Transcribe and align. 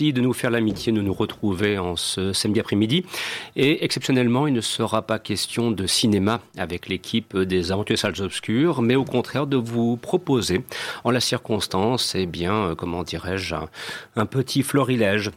de 0.00 0.20
nous 0.20 0.32
faire 0.32 0.50
l'amitié 0.50 0.92
de 0.92 1.00
nous 1.00 1.12
retrouver 1.12 1.78
en 1.78 1.96
ce 1.96 2.32
samedi 2.32 2.60
après-midi. 2.60 3.04
Et 3.56 3.84
exceptionnellement, 3.84 4.46
il 4.46 4.54
ne 4.54 4.60
sera 4.60 5.02
pas 5.02 5.18
question 5.18 5.70
de 5.70 5.86
cinéma 5.86 6.40
avec 6.56 6.88
l'équipe 6.88 7.36
des 7.36 7.72
Aventures 7.72 7.98
Salles 7.98 8.20
Obscures, 8.20 8.80
mais 8.82 8.94
au 8.94 9.04
contraire 9.04 9.46
de 9.46 9.56
vous 9.56 9.96
proposer, 9.96 10.62
en 11.04 11.10
la 11.10 11.20
circonstance, 11.20 12.14
eh 12.14 12.26
bien, 12.26 12.54
euh, 12.54 12.74
comment 12.74 13.02
dirais-je, 13.02 13.56
un 14.16 14.26
petit 14.26 14.62
florilège 14.62 15.30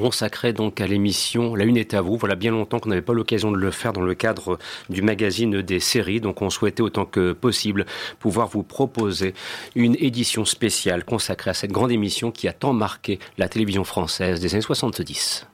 consacré 0.00 0.52
donc 0.52 0.80
à 0.80 0.86
l'émission 0.86 1.54
La 1.54 1.64
Une 1.64 1.76
est 1.76 1.94
à 1.94 2.00
vous. 2.00 2.16
Voilà 2.16 2.34
bien 2.34 2.50
longtemps 2.50 2.78
qu'on 2.78 2.88
n'avait 2.88 3.02
pas 3.02 3.12
l'occasion 3.12 3.50
de 3.50 3.56
le 3.56 3.70
faire 3.70 3.92
dans 3.92 4.00
le 4.02 4.14
cadre 4.14 4.58
du 4.88 5.02
magazine 5.02 5.62
des 5.62 5.80
séries, 5.80 6.20
donc 6.20 6.42
on 6.42 6.50
souhaitait 6.50 6.82
autant 6.82 7.04
que 7.04 7.32
possible 7.32 7.86
pouvoir 8.18 8.48
vous 8.48 8.62
proposer 8.62 9.34
une 9.74 9.96
édition 9.98 10.44
spéciale 10.44 11.04
consacrée 11.04 11.50
à 11.50 11.54
cette 11.54 11.72
grande 11.72 11.92
émission 11.92 12.30
qui 12.30 12.48
a 12.48 12.52
tant 12.52 12.72
marqué 12.72 13.18
la 13.38 13.48
télévision 13.48 13.84
française 13.84 14.40
des 14.40 14.54
années 14.54 14.62
70. 14.62 15.46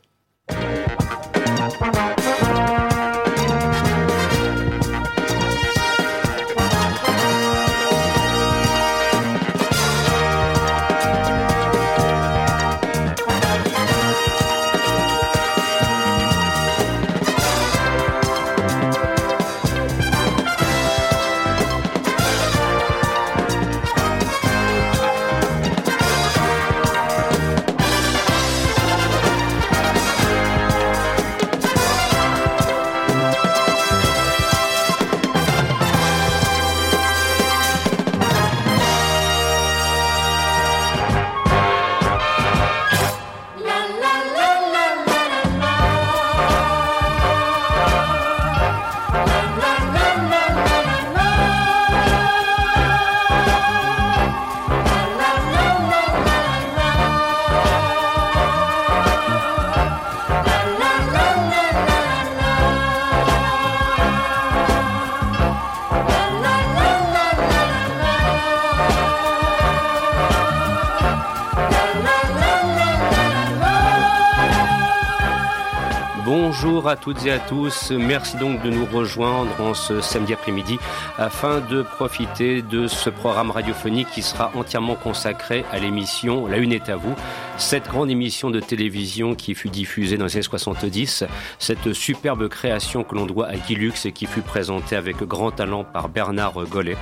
À 76.89 76.97
toutes 76.97 77.27
et 77.27 77.31
à 77.31 77.39
tous. 77.39 77.91
Merci 77.91 78.37
donc 78.39 78.63
de 78.63 78.71
nous 78.71 78.87
rejoindre 78.87 79.51
en 79.61 79.75
ce 79.75 80.01
samedi 80.01 80.33
après-midi 80.33 80.79
afin 81.19 81.61
de 81.61 81.83
profiter 81.83 82.63
de 82.63 82.87
ce 82.87 83.11
programme 83.11 83.51
radiophonique 83.51 84.09
qui 84.11 84.23
sera 84.23 84.51
entièrement 84.55 84.95
consacré 84.95 85.65
à 85.71 85.79
l'émission 85.79 86.47
La 86.47 86.57
Une 86.57 86.73
est 86.73 86.89
à 86.89 86.97
vous. 86.97 87.15
Cette 87.59 87.89
grande 87.89 88.09
émission 88.09 88.51
de 88.51 88.61
télévision 88.61 89.35
qui 89.35 89.53
fut 89.57 89.69
diffusée 89.69 90.17
dans 90.17 90.27
les 90.27 90.37
années 90.37 90.43
70, 90.43 91.25
cette 91.59 91.93
superbe 91.93 92.49
création 92.49 93.03
que 93.03 93.17
l'on 93.17 93.27
doit 93.27 93.49
à 93.49 93.57
Guy 93.57 93.93
et 94.05 94.13
qui 94.13 94.27
fut 94.27 94.43
présentée 94.43 94.95
avec 94.95 95.17
grand 95.25 95.51
talent 95.51 95.83
par 95.83 96.09
Bernard 96.09 96.65
Gollet. 96.67 96.97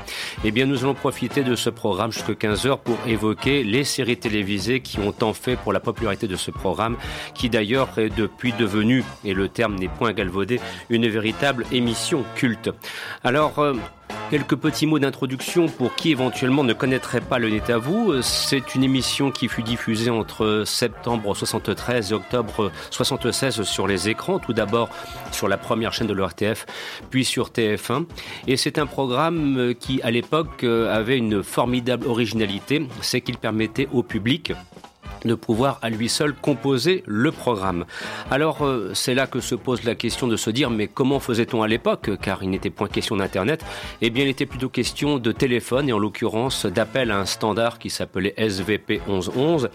Eh 0.44 0.50
bien, 0.52 0.64
nous 0.64 0.82
allons 0.82 0.94
profiter 0.94 1.44
de 1.44 1.54
ce 1.56 1.68
programme 1.68 2.10
jusqu'à 2.10 2.32
15h 2.32 2.78
pour 2.78 2.96
évoquer 3.06 3.64
les 3.64 3.84
séries 3.84 4.16
télévisées 4.16 4.80
qui 4.80 4.98
ont 4.98 5.12
tant 5.12 5.34
fait 5.34 5.56
pour 5.56 5.74
la 5.74 5.80
popularité 5.80 6.26
de 6.26 6.36
ce 6.36 6.50
programme, 6.50 6.96
qui 7.34 7.50
d'ailleurs 7.50 7.90
est 7.98 8.08
depuis 8.08 8.54
devenu, 8.54 9.04
et 9.24 9.34
le 9.34 9.48
terme 9.48 9.74
n'est 9.74 9.88
point 9.88 10.14
galvaudé, 10.14 10.58
une 10.88 11.06
véritable 11.06 11.66
émission 11.70 12.24
culte. 12.34 12.70
Alors, 13.22 13.58
euh, 13.58 13.74
Quelques 14.28 14.56
petits 14.56 14.86
mots 14.86 14.98
d'introduction 14.98 15.68
pour 15.68 15.94
qui 15.94 16.10
éventuellement 16.10 16.64
ne 16.64 16.72
connaîtrait 16.72 17.20
pas 17.20 17.38
le 17.38 17.48
Net 17.48 17.70
à 17.70 17.78
vous. 17.78 18.22
C'est 18.22 18.74
une 18.74 18.82
émission 18.82 19.30
qui 19.30 19.46
fut 19.46 19.62
diffusée 19.62 20.10
entre 20.10 20.64
septembre 20.66 21.32
73 21.36 22.10
et 22.10 22.14
octobre 22.14 22.72
76 22.90 23.62
sur 23.62 23.86
les 23.86 24.08
écrans. 24.08 24.40
Tout 24.40 24.52
d'abord 24.52 24.88
sur 25.30 25.46
la 25.46 25.56
première 25.56 25.92
chaîne 25.92 26.08
de 26.08 26.12
l'ORTF, 26.12 26.66
puis 27.08 27.24
sur 27.24 27.50
TF1. 27.50 28.06
Et 28.48 28.56
c'est 28.56 28.78
un 28.78 28.86
programme 28.86 29.74
qui, 29.78 30.02
à 30.02 30.10
l'époque, 30.10 30.64
avait 30.64 31.18
une 31.18 31.44
formidable 31.44 32.08
originalité. 32.08 32.86
C'est 33.02 33.20
qu'il 33.20 33.38
permettait 33.38 33.88
au 33.92 34.02
public 34.02 34.52
de 35.26 35.34
pouvoir 35.34 35.78
à 35.82 35.90
lui 35.90 36.08
seul 36.08 36.34
composer 36.34 37.02
le 37.06 37.32
programme. 37.32 37.84
Alors 38.30 38.64
euh, 38.64 38.92
c'est 38.94 39.14
là 39.14 39.26
que 39.26 39.40
se 39.40 39.54
pose 39.54 39.84
la 39.84 39.94
question 39.94 40.26
de 40.26 40.36
se 40.36 40.50
dire 40.50 40.70
mais 40.70 40.86
comment 40.86 41.20
faisait-on 41.20 41.62
à 41.62 41.68
l'époque 41.68 42.10
car 42.20 42.42
il 42.42 42.50
n'était 42.50 42.70
point 42.70 42.88
question 42.88 43.16
d'internet? 43.16 43.64
Eh 44.00 44.10
bien 44.10 44.24
il 44.24 44.30
était 44.30 44.46
plutôt 44.46 44.68
question 44.68 45.18
de 45.18 45.32
téléphone 45.32 45.88
et 45.88 45.92
en 45.92 45.98
l'occurrence 45.98 46.66
d'appel 46.66 47.10
à 47.10 47.18
un 47.18 47.26
standard 47.26 47.78
qui 47.78 47.90
s'appelait 47.90 48.34
SVP 48.36 49.00
1111 49.08 49.68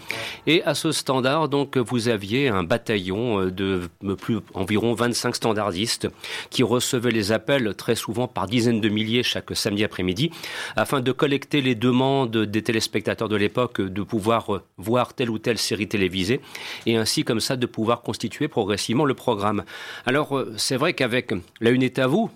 et 0.46 0.62
à 0.64 0.74
ce 0.74 0.92
standard 0.92 1.48
donc 1.48 1.76
vous 1.76 2.08
aviez 2.08 2.48
un 2.48 2.62
bataillon 2.62 3.40
euh, 3.40 3.50
de 3.50 3.90
plus 4.18 4.38
environ 4.54 4.94
25 4.94 5.36
standardistes 5.36 6.08
qui 6.50 6.62
recevaient 6.62 7.10
les 7.10 7.32
appels 7.32 7.74
très 7.74 7.94
souvent 7.94 8.28
par 8.28 8.46
dizaines 8.46 8.80
de 8.80 8.88
milliers 8.88 9.22
chaque 9.22 9.54
samedi 9.56 9.84
après-midi 9.84 10.30
afin 10.76 11.00
de 11.00 11.12
collecter 11.12 11.60
les 11.60 11.74
demandes 11.74 12.36
des 12.36 12.62
téléspectateurs 12.62 13.28
de 13.28 13.36
l'époque 13.36 13.80
de 13.80 14.02
pouvoir 14.02 14.54
euh, 14.54 14.62
voir 14.78 15.14
tel 15.14 15.30
ou 15.30 15.38
telle 15.42 15.58
série 15.58 15.88
télévisée, 15.88 16.40
et 16.86 16.96
ainsi 16.96 17.24
comme 17.24 17.40
ça 17.40 17.56
de 17.56 17.66
pouvoir 17.66 18.02
constituer 18.02 18.48
progressivement 18.48 19.04
le 19.04 19.14
programme. 19.14 19.64
Alors 20.06 20.36
euh, 20.36 20.54
c'est 20.56 20.76
vrai 20.76 20.94
qu'avec 20.94 21.32
La 21.60 21.70
Une 21.70 21.82
est 21.82 21.98
à 21.98 22.06
vous, 22.06 22.30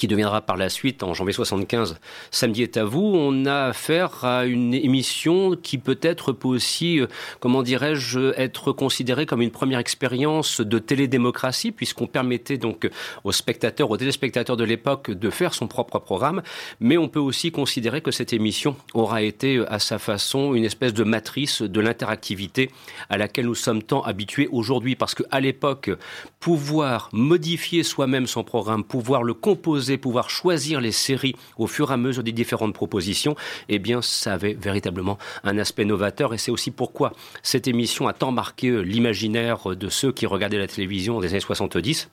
qui 0.00 0.08
deviendra 0.08 0.40
par 0.40 0.56
la 0.56 0.70
suite, 0.70 1.02
en 1.02 1.12
janvier 1.12 1.34
75, 1.34 2.00
Samedi 2.30 2.62
est 2.62 2.78
à 2.78 2.84
vous, 2.84 3.02
on 3.02 3.44
a 3.44 3.66
affaire 3.66 4.24
à 4.24 4.46
une 4.46 4.72
émission 4.72 5.56
qui 5.62 5.76
peut-être 5.76 6.32
peut 6.32 6.48
aussi, 6.48 7.00
euh, 7.00 7.06
comment 7.38 7.62
dirais-je, 7.62 8.32
être 8.40 8.72
considérée 8.72 9.26
comme 9.26 9.42
une 9.42 9.50
première 9.50 9.78
expérience 9.78 10.62
de 10.62 10.78
télédémocratie, 10.78 11.70
puisqu'on 11.70 12.06
permettait 12.06 12.56
donc 12.56 12.88
aux 13.24 13.32
spectateurs, 13.32 13.90
aux 13.90 13.98
téléspectateurs 13.98 14.56
de 14.56 14.64
l'époque 14.64 15.10
de 15.10 15.28
faire 15.28 15.52
son 15.52 15.68
propre 15.68 15.98
programme, 15.98 16.40
mais 16.80 16.96
on 16.96 17.08
peut 17.08 17.20
aussi 17.20 17.52
considérer 17.52 18.00
que 18.00 18.10
cette 18.10 18.32
émission 18.32 18.76
aura 18.94 19.20
été 19.20 19.56
euh, 19.56 19.70
à 19.70 19.78
sa 19.78 19.98
façon 19.98 20.54
une 20.54 20.64
espèce 20.64 20.94
de 20.94 21.04
matrice 21.04 21.60
de 21.60 21.80
l'interactivité 21.80 22.70
à 23.10 23.18
laquelle 23.18 23.44
nous 23.44 23.54
sommes 23.54 23.82
tant 23.82 24.00
habitués 24.00 24.48
aujourd'hui, 24.50 24.96
parce 24.96 25.14
qu'à 25.14 25.40
l'époque, 25.40 25.90
pouvoir 26.38 27.10
modifier 27.12 27.82
soi-même 27.82 28.26
son 28.26 28.44
programme, 28.44 28.82
pouvoir 28.82 29.22
le 29.22 29.34
composer, 29.34 29.89
pouvoir 29.98 30.30
choisir 30.30 30.80
les 30.80 30.92
séries 30.92 31.36
au 31.58 31.66
fur 31.66 31.90
et 31.90 31.94
à 31.94 31.96
mesure 31.96 32.22
des 32.22 32.32
différentes 32.32 32.74
propositions, 32.74 33.36
eh 33.68 33.78
bien, 33.78 34.02
ça 34.02 34.34
avait 34.34 34.54
véritablement 34.54 35.18
un 35.44 35.58
aspect 35.58 35.84
novateur. 35.84 36.34
Et 36.34 36.38
c'est 36.38 36.50
aussi 36.50 36.70
pourquoi 36.70 37.12
cette 37.42 37.68
émission 37.68 38.08
a 38.08 38.12
tant 38.12 38.32
marqué 38.32 38.68
euh, 38.68 38.80
l'imaginaire 38.80 39.76
de 39.76 39.88
ceux 39.88 40.12
qui 40.12 40.26
regardaient 40.26 40.58
la 40.58 40.66
télévision 40.66 41.20
des 41.20 41.28
années 41.28 41.40
70. 41.40 42.08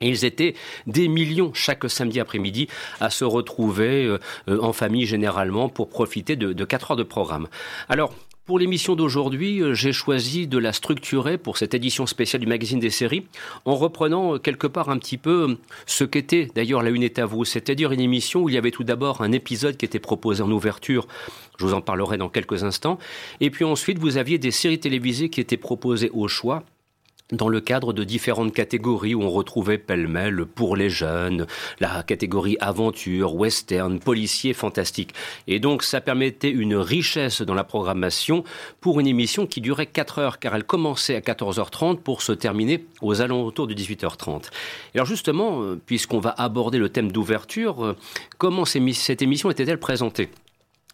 Et 0.00 0.08
ils 0.08 0.24
étaient 0.24 0.54
des 0.86 1.08
millions 1.08 1.52
chaque 1.54 1.88
samedi 1.90 2.20
après-midi 2.20 2.68
à 3.00 3.10
se 3.10 3.24
retrouver 3.24 4.04
euh, 4.04 4.18
euh, 4.48 4.60
en 4.60 4.72
famille 4.72 5.06
généralement 5.06 5.68
pour 5.68 5.88
profiter 5.88 6.36
de, 6.36 6.52
de 6.52 6.64
4 6.64 6.92
heures 6.92 6.96
de 6.96 7.02
programme. 7.02 7.48
Alors, 7.88 8.12
pour 8.46 8.60
l'émission 8.60 8.94
d'aujourd'hui, 8.94 9.60
euh, 9.60 9.74
j'ai 9.74 9.92
choisi 9.92 10.46
de 10.46 10.56
la 10.56 10.72
structurer 10.72 11.36
pour 11.36 11.58
cette 11.58 11.74
édition 11.74 12.06
spéciale 12.06 12.40
du 12.40 12.46
magazine 12.46 12.78
des 12.78 12.90
séries 12.90 13.26
en 13.64 13.74
reprenant 13.74 14.34
euh, 14.34 14.38
quelque 14.38 14.68
part 14.68 14.88
un 14.88 14.98
petit 14.98 15.18
peu 15.18 15.50
euh, 15.50 15.58
ce 15.84 16.04
qu'était 16.04 16.48
d'ailleurs 16.54 16.82
La 16.82 16.90
Une 16.90 17.02
est 17.02 17.18
à 17.18 17.26
vous, 17.26 17.44
c'est-à-dire 17.44 17.90
une 17.90 18.00
émission 18.00 18.44
où 18.44 18.48
il 18.48 18.54
y 18.54 18.58
avait 18.58 18.70
tout 18.70 18.84
d'abord 18.84 19.20
un 19.20 19.32
épisode 19.32 19.76
qui 19.76 19.84
était 19.84 19.98
proposé 19.98 20.44
en 20.44 20.50
ouverture, 20.50 21.08
je 21.58 21.66
vous 21.66 21.74
en 21.74 21.80
parlerai 21.80 22.18
dans 22.18 22.28
quelques 22.28 22.62
instants, 22.62 22.98
et 23.40 23.50
puis 23.50 23.64
ensuite 23.64 23.98
vous 23.98 24.16
aviez 24.16 24.38
des 24.38 24.52
séries 24.52 24.78
télévisées 24.78 25.28
qui 25.28 25.40
étaient 25.40 25.56
proposées 25.56 26.10
au 26.14 26.28
choix 26.28 26.62
dans 27.32 27.48
le 27.48 27.60
cadre 27.60 27.92
de 27.92 28.04
différentes 28.04 28.54
catégories 28.54 29.14
où 29.14 29.22
on 29.22 29.30
retrouvait 29.30 29.78
pêle-mêle 29.78 30.46
pour 30.46 30.76
les 30.76 30.90
jeunes, 30.90 31.46
la 31.80 32.02
catégorie 32.02 32.56
aventure, 32.60 33.34
western, 33.34 33.98
policier, 33.98 34.52
fantastique. 34.52 35.12
Et 35.48 35.58
donc 35.58 35.82
ça 35.82 36.00
permettait 36.00 36.50
une 36.50 36.76
richesse 36.76 37.42
dans 37.42 37.54
la 37.54 37.64
programmation 37.64 38.44
pour 38.80 39.00
une 39.00 39.06
émission 39.06 39.46
qui 39.46 39.60
durait 39.60 39.86
4 39.86 40.18
heures 40.18 40.38
car 40.38 40.54
elle 40.54 40.64
commençait 40.64 41.16
à 41.16 41.20
14h30 41.20 41.98
pour 41.98 42.22
se 42.22 42.32
terminer 42.32 42.86
aux 43.02 43.20
alentours 43.20 43.66
de 43.66 43.74
18h30. 43.74 44.50
Et 44.94 44.98
alors 44.98 45.06
justement, 45.06 45.62
euh, 45.62 45.80
puisqu'on 45.84 46.20
va 46.20 46.34
aborder 46.38 46.78
le 46.78 46.88
thème 46.88 47.10
d'ouverture, 47.10 47.84
euh, 47.84 47.96
comment 48.38 48.64
cette 48.64 49.22
émission 49.22 49.50
était-elle 49.50 49.80
présentée? 49.80 50.30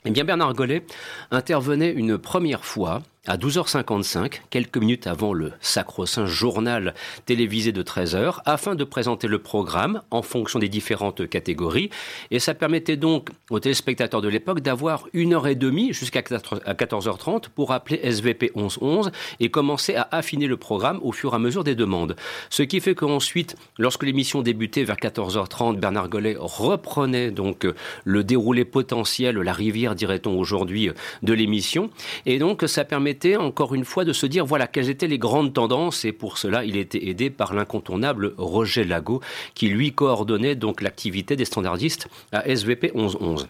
Eh 0.04 0.10
bien, 0.10 0.24
Bernard 0.24 0.54
Gollet 0.54 0.84
intervenait 1.30 1.92
une 1.92 2.18
première 2.18 2.64
fois 2.64 3.02
à 3.28 3.36
12h55, 3.36 4.40
quelques 4.50 4.78
minutes 4.78 5.06
avant 5.06 5.32
le 5.32 5.52
sacro-saint 5.60 6.26
journal 6.26 6.92
télévisé 7.24 7.70
de 7.70 7.80
13h, 7.80 8.40
afin 8.46 8.74
de 8.74 8.82
présenter 8.82 9.28
le 9.28 9.38
programme 9.38 10.02
en 10.10 10.22
fonction 10.22 10.58
des 10.58 10.68
différentes 10.68 11.28
catégories. 11.28 11.88
Et 12.32 12.40
ça 12.40 12.52
permettait 12.54 12.96
donc 12.96 13.28
aux 13.48 13.60
téléspectateurs 13.60 14.22
de 14.22 14.28
l'époque 14.28 14.58
d'avoir 14.58 15.06
une 15.12 15.34
heure 15.34 15.46
et 15.46 15.54
demie 15.54 15.92
jusqu'à 15.92 16.20
14h30 16.20 17.44
pour 17.54 17.70
appeler 17.70 18.00
SVP 18.02 18.50
1111 18.56 19.12
et 19.38 19.50
commencer 19.50 19.94
à 19.94 20.08
affiner 20.10 20.48
le 20.48 20.56
programme 20.56 20.98
au 21.02 21.12
fur 21.12 21.32
et 21.32 21.36
à 21.36 21.38
mesure 21.38 21.62
des 21.62 21.76
demandes. 21.76 22.16
Ce 22.50 22.64
qui 22.64 22.80
fait 22.80 22.96
qu'ensuite, 22.96 23.54
lorsque 23.78 24.02
l'émission 24.02 24.42
débutait 24.42 24.82
vers 24.82 24.96
14h30, 24.96 25.76
Bernard 25.76 26.08
Gollet 26.08 26.34
reprenait 26.40 27.30
donc 27.30 27.68
le 28.02 28.24
déroulé 28.24 28.64
potentiel, 28.64 29.36
la 29.36 29.52
rivière, 29.52 29.94
dirait-on 29.94 30.36
aujourd'hui, 30.36 30.90
de 31.22 31.32
l'émission. 31.32 31.88
Et 32.26 32.40
donc, 32.40 32.64
ça 32.66 32.84
permettait 33.12 33.36
encore 33.36 33.74
une 33.74 33.84
fois 33.84 34.04
de 34.04 34.12
se 34.12 34.26
dire, 34.26 34.46
voilà, 34.46 34.66
quelles 34.66 34.88
étaient 34.88 35.06
les 35.06 35.18
grandes 35.18 35.52
tendances. 35.52 36.04
Et 36.04 36.12
pour 36.12 36.38
cela, 36.38 36.64
il 36.64 36.76
était 36.76 37.08
aidé 37.08 37.30
par 37.30 37.54
l'incontournable 37.54 38.34
Roger 38.38 38.84
Lago, 38.84 39.20
qui 39.54 39.68
lui 39.68 39.92
coordonnait 39.92 40.54
donc 40.54 40.80
l'activité 40.80 41.36
des 41.36 41.44
standardistes 41.44 42.08
à 42.32 42.46
SVP 42.46 42.92
1111. 42.94 43.48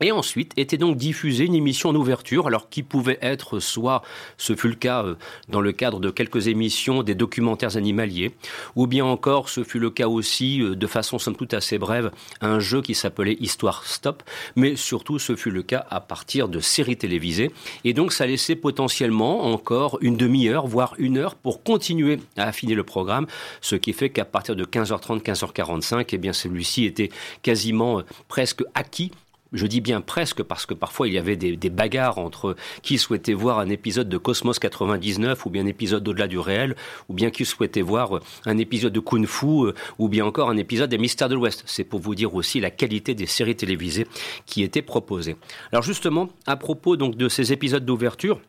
Et 0.00 0.12
ensuite 0.12 0.52
était 0.56 0.76
donc 0.76 0.96
diffusée 0.96 1.44
une 1.44 1.56
émission 1.56 1.92
d'ouverture, 1.92 2.46
alors 2.46 2.68
qui 2.68 2.84
pouvait 2.84 3.18
être 3.20 3.58
soit, 3.58 4.02
ce 4.36 4.54
fut 4.54 4.68
le 4.68 4.76
cas 4.76 5.02
euh, 5.02 5.16
dans 5.48 5.60
le 5.60 5.72
cadre 5.72 5.98
de 5.98 6.08
quelques 6.10 6.46
émissions 6.46 7.02
des 7.02 7.16
documentaires 7.16 7.76
animaliers, 7.76 8.32
ou 8.76 8.86
bien 8.86 9.04
encore 9.04 9.48
ce 9.48 9.64
fut 9.64 9.80
le 9.80 9.90
cas 9.90 10.06
aussi, 10.06 10.62
euh, 10.62 10.76
de 10.76 10.86
façon 10.86 11.18
somme 11.18 11.34
toute 11.34 11.52
assez 11.52 11.78
brève, 11.78 12.12
un 12.40 12.60
jeu 12.60 12.80
qui 12.80 12.94
s'appelait 12.94 13.36
Histoire 13.40 13.84
Stop, 13.84 14.22
mais 14.54 14.76
surtout 14.76 15.18
ce 15.18 15.34
fut 15.34 15.50
le 15.50 15.64
cas 15.64 15.84
à 15.90 15.98
partir 15.98 16.48
de 16.48 16.60
séries 16.60 16.96
télévisées. 16.96 17.50
Et 17.82 17.92
donc 17.92 18.12
ça 18.12 18.24
laissait 18.24 18.54
potentiellement 18.54 19.46
encore 19.46 19.98
une 20.00 20.16
demi-heure, 20.16 20.68
voire 20.68 20.94
une 20.98 21.18
heure 21.18 21.34
pour 21.34 21.64
continuer 21.64 22.20
à 22.36 22.44
affiner 22.44 22.76
le 22.76 22.84
programme, 22.84 23.26
ce 23.60 23.74
qui 23.74 23.92
fait 23.92 24.10
qu'à 24.10 24.24
partir 24.24 24.54
de 24.54 24.64
15h30, 24.64 25.22
15h45, 25.22 26.06
eh 26.12 26.18
bien 26.18 26.32
celui-ci 26.32 26.84
était 26.84 27.08
quasiment 27.42 27.98
euh, 27.98 28.02
presque 28.28 28.62
acquis 28.74 29.10
je 29.52 29.66
dis 29.66 29.80
bien 29.80 30.00
presque 30.00 30.42
parce 30.42 30.66
que 30.66 30.74
parfois 30.74 31.08
il 31.08 31.14
y 31.14 31.18
avait 31.18 31.36
des, 31.36 31.70
bagarres 31.70 32.18
entre 32.18 32.56
qui 32.82 32.98
souhaitait 32.98 33.34
voir 33.34 33.58
un 33.58 33.68
épisode 33.68 34.08
de 34.08 34.18
Cosmos 34.18 34.58
99 34.58 35.46
ou 35.46 35.50
bien 35.50 35.64
un 35.64 35.66
épisode 35.66 36.06
au-delà 36.08 36.26
du 36.26 36.38
réel 36.38 36.76
ou 37.08 37.14
bien 37.14 37.30
qui 37.30 37.44
souhaitait 37.44 37.82
voir 37.82 38.20
un 38.46 38.58
épisode 38.58 38.92
de 38.92 39.00
Kung 39.00 39.26
Fu 39.26 39.46
euh, 39.46 39.74
ou 39.98 40.08
bien 40.08 40.24
encore 40.24 40.50
un 40.50 40.56
épisode 40.56 40.90
des 40.90 40.98
Mystères 40.98 41.28
de 41.28 41.34
l'Ouest. 41.34 41.62
C'est 41.66 41.84
pour 41.84 42.00
vous 42.00 42.14
dire 42.14 42.34
aussi 42.34 42.60
la 42.60 42.70
qualité 42.70 43.14
des 43.14 43.26
séries 43.26 43.56
télévisées 43.56 44.06
qui 44.46 44.62
étaient 44.62 44.82
proposées. 44.82 45.36
Alors 45.72 45.82
justement, 45.82 46.28
à 46.46 46.56
propos 46.56 46.96
donc 46.96 47.16
de 47.16 47.28
ces 47.28 47.52
épisodes 47.52 47.84
d'ouverture, 47.84 48.40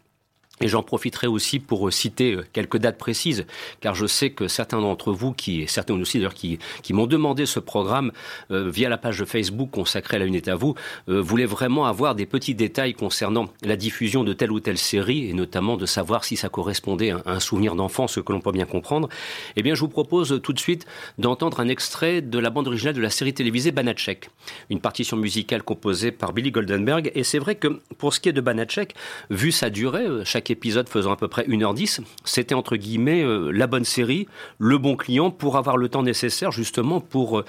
et 0.61 0.67
j'en 0.67 0.83
profiterai 0.83 1.27
aussi 1.27 1.59
pour 1.59 1.87
euh, 1.87 1.91
citer 1.91 2.33
euh, 2.33 2.45
quelques 2.53 2.77
dates 2.77 2.97
précises, 2.97 3.45
car 3.81 3.95
je 3.95 4.05
sais 4.05 4.31
que 4.31 4.47
certains 4.47 4.81
d'entre 4.81 5.11
vous, 5.11 5.33
qui, 5.33 5.65
certains 5.67 5.93
aussi 5.99 6.17
d'ailleurs, 6.17 6.33
qui, 6.33 6.59
m'ont 6.91 7.07
demandé 7.07 7.45
ce 7.45 7.59
programme 7.59 8.11
euh, 8.51 8.69
via 8.69 8.89
la 8.89 8.97
page 8.97 9.19
de 9.19 9.25
Facebook 9.25 9.69
consacrée 9.71 10.17
à 10.17 10.19
la 10.19 10.25
Unité 10.25 10.51
à 10.51 10.55
vous, 10.55 10.75
voulaient 11.07 11.45
vraiment 11.45 11.85
avoir 11.85 12.15
des 12.15 12.25
petits 12.25 12.55
détails 12.55 12.93
concernant 12.93 13.47
la 13.63 13.75
diffusion 13.75 14.23
de 14.23 14.33
telle 14.33 14.51
ou 14.51 14.59
telle 14.59 14.77
série, 14.77 15.29
et 15.29 15.33
notamment 15.33 15.77
de 15.77 15.85
savoir 15.85 16.23
si 16.23 16.35
ça 16.35 16.49
correspondait 16.49 17.11
à 17.11 17.21
un 17.25 17.39
souvenir 17.39 17.75
d'enfance, 17.75 18.13
ce 18.13 18.19
que 18.19 18.31
l'on 18.31 18.41
peut 18.41 18.51
bien 18.51 18.65
comprendre. 18.65 19.07
Eh 19.55 19.63
bien, 19.63 19.75
je 19.75 19.81
vous 19.81 19.87
propose 19.87 20.39
tout 20.43 20.53
de 20.53 20.59
suite 20.59 20.85
d'entendre 21.17 21.59
un 21.59 21.67
extrait 21.67 22.21
de 22.21 22.39
la 22.39 22.49
bande 22.49 22.67
originale 22.67 22.95
de 22.95 23.01
la 23.01 23.09
série 23.09 23.33
télévisée 23.33 23.71
Banachek, 23.71 24.29
une 24.69 24.81
partition 24.81 25.15
musicale 25.15 25.63
composée 25.63 26.11
par 26.11 26.33
Billy 26.33 26.51
Goldenberg. 26.51 27.11
Et 27.15 27.23
c'est 27.23 27.39
vrai 27.39 27.55
que 27.55 27.79
pour 27.97 28.13
ce 28.13 28.19
qui 28.19 28.29
est 28.29 28.33
de 28.33 28.41
Banachek, 28.41 28.95
vu 29.29 29.51
sa 29.51 29.69
durée, 29.69 30.07
chaque 30.25 30.48
épisode 30.51 30.89
faisant 30.89 31.11
à 31.11 31.15
peu 31.15 31.27
près 31.27 31.43
1h10, 31.43 32.01
c'était 32.23 32.55
entre 32.55 32.75
guillemets 32.75 33.23
euh, 33.23 33.51
la 33.51 33.67
bonne 33.67 33.85
série, 33.85 34.27
le 34.57 34.77
bon 34.77 34.95
client 34.95 35.31
pour 35.31 35.57
avoir 35.57 35.77
le 35.77 35.89
temps 35.89 36.03
nécessaire 36.03 36.51
justement 36.51 36.99
pour, 36.99 37.39
euh, 37.39 37.45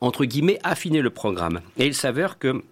entre 0.00 0.24
guillemets, 0.24 0.58
affiner 0.64 1.02
le 1.02 1.10
programme. 1.10 1.60
Et 1.78 1.86
il 1.86 1.94
s'avère 1.94 2.38
que 2.38 2.62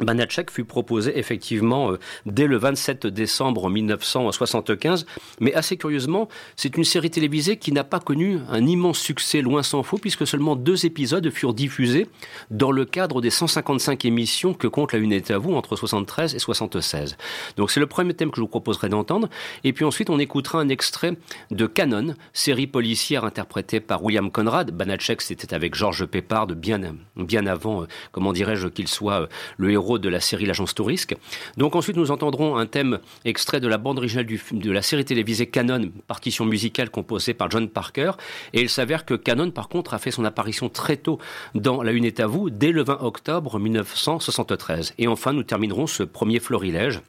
Banachek 0.00 0.50
fut 0.50 0.64
proposé 0.64 1.16
effectivement 1.18 1.92
euh, 1.92 1.98
dès 2.26 2.46
le 2.46 2.56
27 2.56 3.06
décembre 3.06 3.70
1975, 3.70 5.06
mais 5.38 5.54
assez 5.54 5.76
curieusement, 5.76 6.28
c'est 6.56 6.76
une 6.76 6.84
série 6.84 7.10
télévisée 7.10 7.58
qui 7.58 7.70
n'a 7.70 7.84
pas 7.84 8.00
connu 8.00 8.40
un 8.50 8.66
immense 8.66 8.98
succès 8.98 9.40
loin 9.40 9.62
s'en 9.62 9.84
faut, 9.84 9.98
puisque 9.98 10.26
seulement 10.26 10.56
deux 10.56 10.84
épisodes 10.84 11.30
furent 11.30 11.54
diffusés 11.54 12.08
dans 12.50 12.72
le 12.72 12.84
cadre 12.84 13.20
des 13.20 13.30
155 13.30 14.04
émissions 14.04 14.52
que 14.52 14.66
compte 14.66 14.92
la 14.92 14.98
Unité 14.98 15.32
à 15.32 15.38
vous 15.38 15.54
entre 15.54 15.76
73 15.76 16.34
et 16.34 16.38
76. 16.40 17.16
Donc 17.56 17.70
c'est 17.70 17.80
le 17.80 17.86
premier 17.86 18.14
thème 18.14 18.30
que 18.30 18.36
je 18.36 18.40
vous 18.40 18.48
proposerai 18.48 18.88
d'entendre, 18.88 19.28
et 19.62 19.72
puis 19.72 19.84
ensuite 19.84 20.10
on 20.10 20.18
écoutera 20.18 20.60
un 20.60 20.68
extrait 20.68 21.12
de 21.52 21.66
Canon, 21.66 22.14
série 22.32 22.66
policière 22.66 23.24
interprétée 23.24 23.78
par 23.78 24.02
William 24.02 24.30
Conrad. 24.32 24.72
Banachek 24.72 25.22
c'était 25.22 25.54
avec 25.54 25.76
Georges 25.76 26.06
Peppard 26.06 26.48
bien, 26.48 26.80
bien 27.16 27.46
avant, 27.46 27.82
euh, 27.82 27.86
comment 28.10 28.32
dirais-je, 28.32 28.66
qu'il 28.66 28.88
soit 28.88 29.22
euh, 29.22 29.26
le 29.56 29.70
héros 29.70 29.83
de 29.98 30.08
la 30.08 30.20
série 30.20 30.46
L'Agence 30.46 30.74
Tourisque. 30.74 31.14
Donc 31.56 31.76
ensuite, 31.76 31.96
nous 31.96 32.10
entendrons 32.10 32.56
un 32.56 32.66
thème 32.66 32.98
extrait 33.24 33.60
de 33.60 33.68
la 33.68 33.78
bande 33.78 33.98
originale 33.98 34.26
de 34.26 34.70
la 34.70 34.82
série 34.82 35.04
télévisée 35.04 35.46
Canon, 35.46 35.90
partition 36.06 36.44
musicale 36.44 36.90
composée 36.90 37.34
par 37.34 37.50
John 37.50 37.68
Parker. 37.68 38.12
Et 38.52 38.62
il 38.62 38.68
s'avère 38.68 39.04
que 39.04 39.14
Canon, 39.14 39.50
par 39.50 39.68
contre, 39.68 39.94
a 39.94 39.98
fait 39.98 40.10
son 40.10 40.24
apparition 40.24 40.68
très 40.68 40.96
tôt 40.96 41.18
dans 41.54 41.82
La 41.82 41.92
Une 41.92 42.04
est 42.04 42.20
à 42.20 42.26
vous, 42.26 42.50
dès 42.50 42.72
le 42.72 42.82
20 42.82 42.98
octobre 43.02 43.58
1973. 43.58 44.94
Et 44.98 45.06
enfin, 45.06 45.32
nous 45.32 45.42
terminerons 45.42 45.86
ce 45.86 46.02
premier 46.02 46.40
florilège 46.40 47.00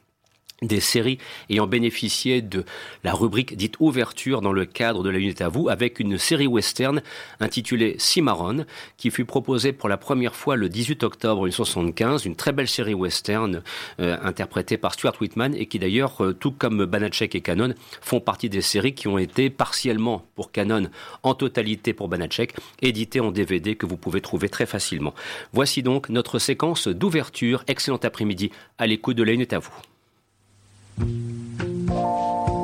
des 0.62 0.80
séries 0.80 1.18
ayant 1.50 1.66
bénéficié 1.66 2.40
de 2.40 2.64
la 3.04 3.12
rubrique 3.12 3.56
dite 3.56 3.74
ouverture 3.78 4.40
dans 4.40 4.52
le 4.52 4.64
cadre 4.64 5.02
de 5.02 5.10
la 5.10 5.18
unité 5.18 5.44
à 5.44 5.48
vous 5.48 5.68
avec 5.68 6.00
une 6.00 6.16
série 6.16 6.46
western 6.46 7.02
intitulée 7.40 7.96
Cimarron 7.98 8.64
qui 8.96 9.10
fut 9.10 9.26
proposée 9.26 9.72
pour 9.72 9.90
la 9.90 9.98
première 9.98 10.34
fois 10.34 10.56
le 10.56 10.70
18 10.70 11.02
octobre 11.02 11.42
1975 11.42 12.24
une 12.24 12.36
très 12.36 12.52
belle 12.52 12.68
série 12.68 12.94
western 12.94 13.62
euh, 14.00 14.16
interprétée 14.22 14.78
par 14.78 14.94
Stuart 14.94 15.20
Whitman 15.20 15.54
et 15.54 15.66
qui 15.66 15.78
d'ailleurs 15.78 16.24
euh, 16.24 16.32
tout 16.32 16.52
comme 16.52 16.86
Banachek 16.86 17.34
et 17.34 17.42
Canon 17.42 17.74
font 18.00 18.20
partie 18.20 18.48
des 18.48 18.62
séries 18.62 18.94
qui 18.94 19.08
ont 19.08 19.18
été 19.18 19.50
partiellement 19.50 20.24
pour 20.34 20.52
Canon 20.52 20.88
en 21.22 21.34
totalité 21.34 21.92
pour 21.92 22.08
Banachek 22.08 22.54
éditées 22.80 23.20
en 23.20 23.30
DVD 23.30 23.76
que 23.76 23.84
vous 23.84 23.98
pouvez 23.98 24.22
trouver 24.22 24.48
très 24.48 24.66
facilement. 24.66 25.14
Voici 25.52 25.82
donc 25.82 26.08
notre 26.08 26.38
séquence 26.38 26.88
d'ouverture. 26.88 27.62
Excellent 27.66 28.00
après-midi 28.02 28.50
à 28.78 28.86
l'écoute 28.86 29.16
de 29.16 29.22
la 29.22 29.32
unité 29.32 29.56
à 29.56 29.58
vous. 29.58 29.72
Thank 30.98 31.90
you. 31.90 32.55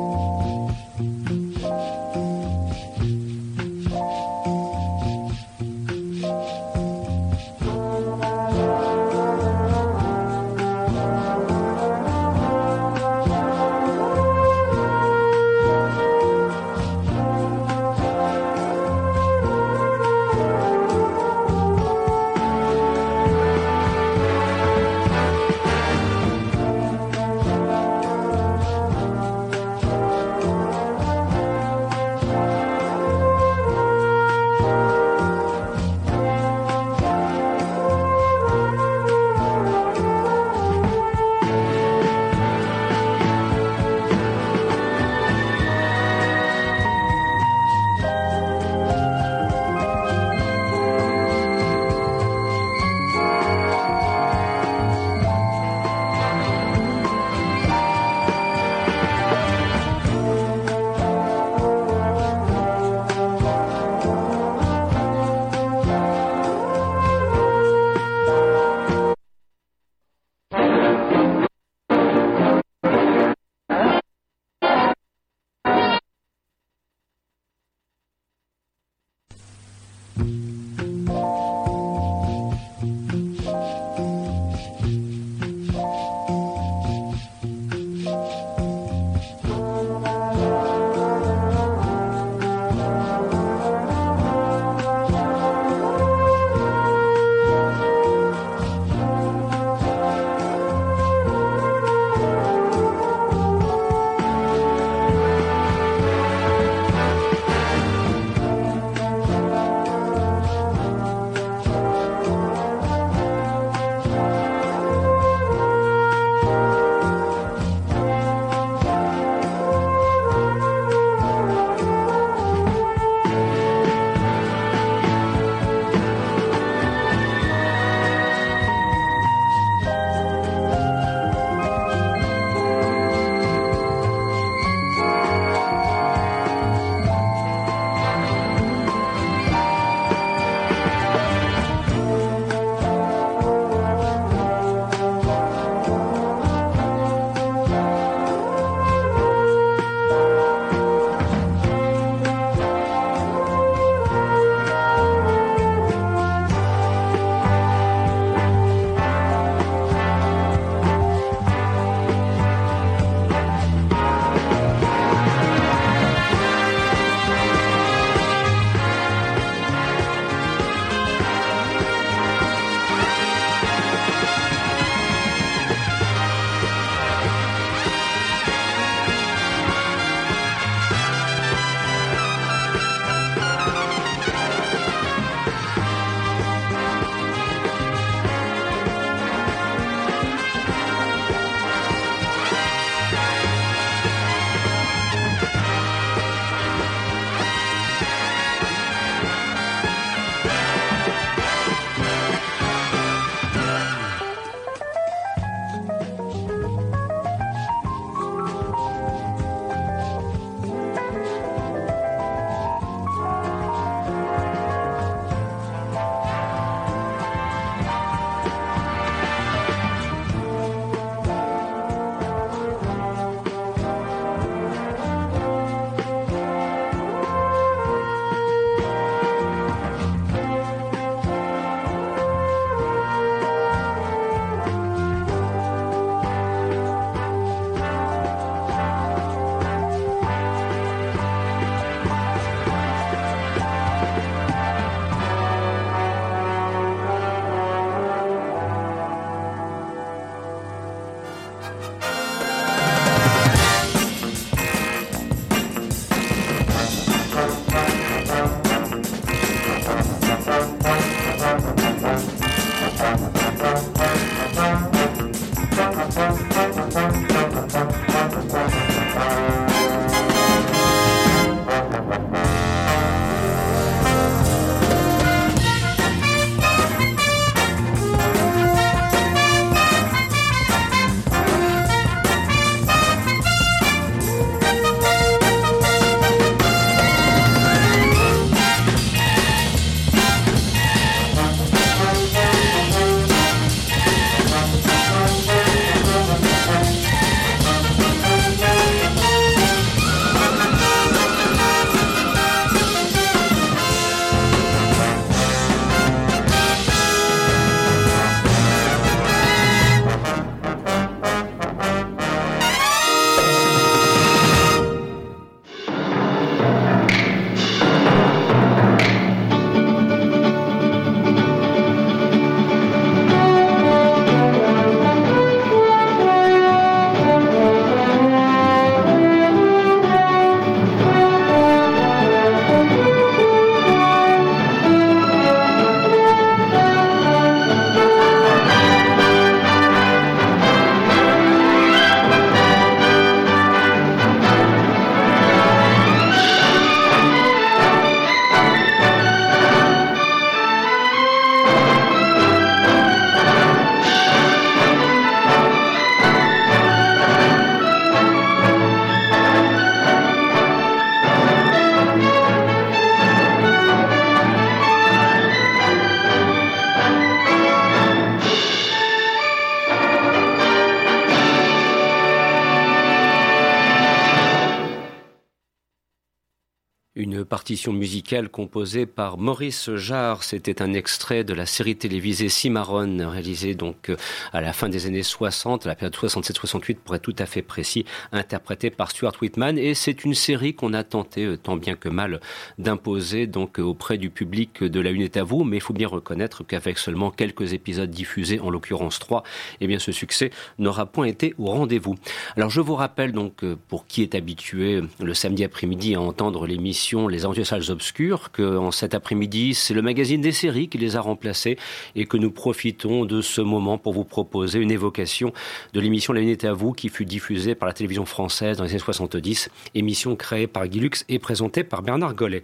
Partition 377.52 377.92
musicale 377.92 378.49
composée 378.49 379.04
par 379.04 379.37
Maurice 379.37 379.94
Jarre. 379.94 380.42
C'était 380.42 380.80
un 380.80 380.94
extrait 380.94 381.44
de 381.44 381.52
la 381.52 381.66
série 381.66 381.97
télévisée 381.97 382.49
Cimarron, 382.49 383.28
réalisée 383.28 383.75
donc 383.75 384.09
euh, 384.09 384.16
à 384.54 384.62
la 384.62 384.73
fin 384.73 384.88
des 384.88 385.04
années 385.04 385.23
60, 385.23 385.85
à 385.85 385.90
la 385.90 385.94
période 385.94 386.16
67-68 386.16 386.97
pour 387.04 387.14
être 387.14 387.21
tout 387.21 387.37
à 387.38 387.44
fait 387.44 387.61
précis, 387.61 388.06
interprétée 388.32 388.88
par 388.88 389.11
Stuart 389.11 389.35
Whitman. 389.42 389.76
Et 389.76 389.92
c'est 389.92 390.25
une 390.25 390.32
série 390.32 390.73
qu'on 390.73 390.94
a 390.94 391.04
tenté 391.04 391.44
euh, 391.44 391.59
tant 391.59 391.76
bien 391.76 391.94
que 391.94 392.09
mal 392.09 392.40
d'imposer 392.78 393.47
donc 393.47 393.78
euh, 393.78 393.82
auprès 393.82 394.16
du 394.16 394.30
public 394.30 394.82
de 394.82 395.00
La 395.00 395.11
Une 395.11 395.21
est 395.21 395.37
à 395.37 395.44
vous. 395.44 395.62
Mais 395.62 395.76
il 395.76 395.82
faut 395.82 395.92
bien 395.92 396.09
reconnaître 396.09 396.64
qu'avec 396.66 396.97
seulement 396.97 397.30
quelques 397.30 397.75
épisodes 397.75 398.09
diffusés, 398.09 398.61
en 398.61 398.71
l'occurrence 398.71 399.18
trois, 399.18 399.42
eh 399.82 399.87
bien 399.87 399.99
ce 399.99 400.11
succès 400.11 400.52
n'aura 400.78 401.04
point 401.04 401.26
été 401.26 401.54
au 401.59 401.66
rendez-vous. 401.66 402.14
Alors 402.56 402.71
je 402.71 402.80
vous 402.80 402.94
rappelle 402.94 403.32
donc 403.32 403.62
pour 403.88 404.06
qui 404.06 404.23
est 404.23 404.35
habitué 404.35 405.02
le 405.21 405.35
samedi 405.35 405.64
après-midi 405.64 406.14
à 406.14 406.23
entendre 406.23 406.66
l'émission 406.66 407.28
Les 407.28 407.41
Aventures 407.44 407.66
Salles 407.66 407.90
Obscures, 407.90 408.50
qu'en 408.52 408.90
cet 408.90 409.14
après-midi, 409.14 409.75
c'est 409.75 409.94
le 409.94 410.02
magazine 410.02 410.40
des 410.40 410.52
séries 410.52 410.88
qui 410.88 410.99
les 410.99 411.16
a 411.16 411.20
remplacés 411.20 411.76
et 412.14 412.26
que 412.26 412.37
nous 412.37 412.50
profitons 412.50 413.25
de 413.25 413.40
ce 413.40 413.61
moment 413.61 413.99
pour 413.99 414.12
vous 414.12 414.25
proposer 414.25 414.78
une 414.78 414.90
évocation 414.90 415.52
de 415.92 416.00
l'émission 416.00 416.32
La 416.32 416.40
Minute 416.40 416.64
à 416.64 416.72
vous 416.72 416.92
qui 416.92 417.08
fut 417.08 417.25
diffusée 417.25 417.75
par 417.75 417.87
la 417.87 417.92
télévision 417.92 418.25
française 418.25 418.78
dans 418.78 418.84
les 418.84 418.90
années 418.90 418.99
70, 418.99 419.70
émission 419.94 420.37
créée 420.37 420.66
par 420.66 420.87
Guy 420.87 421.00
Lux 421.00 421.25
et 421.28 421.38
présentée 421.38 421.84
par 421.84 422.02
Bernard 422.02 422.34
Gollet. 422.34 422.62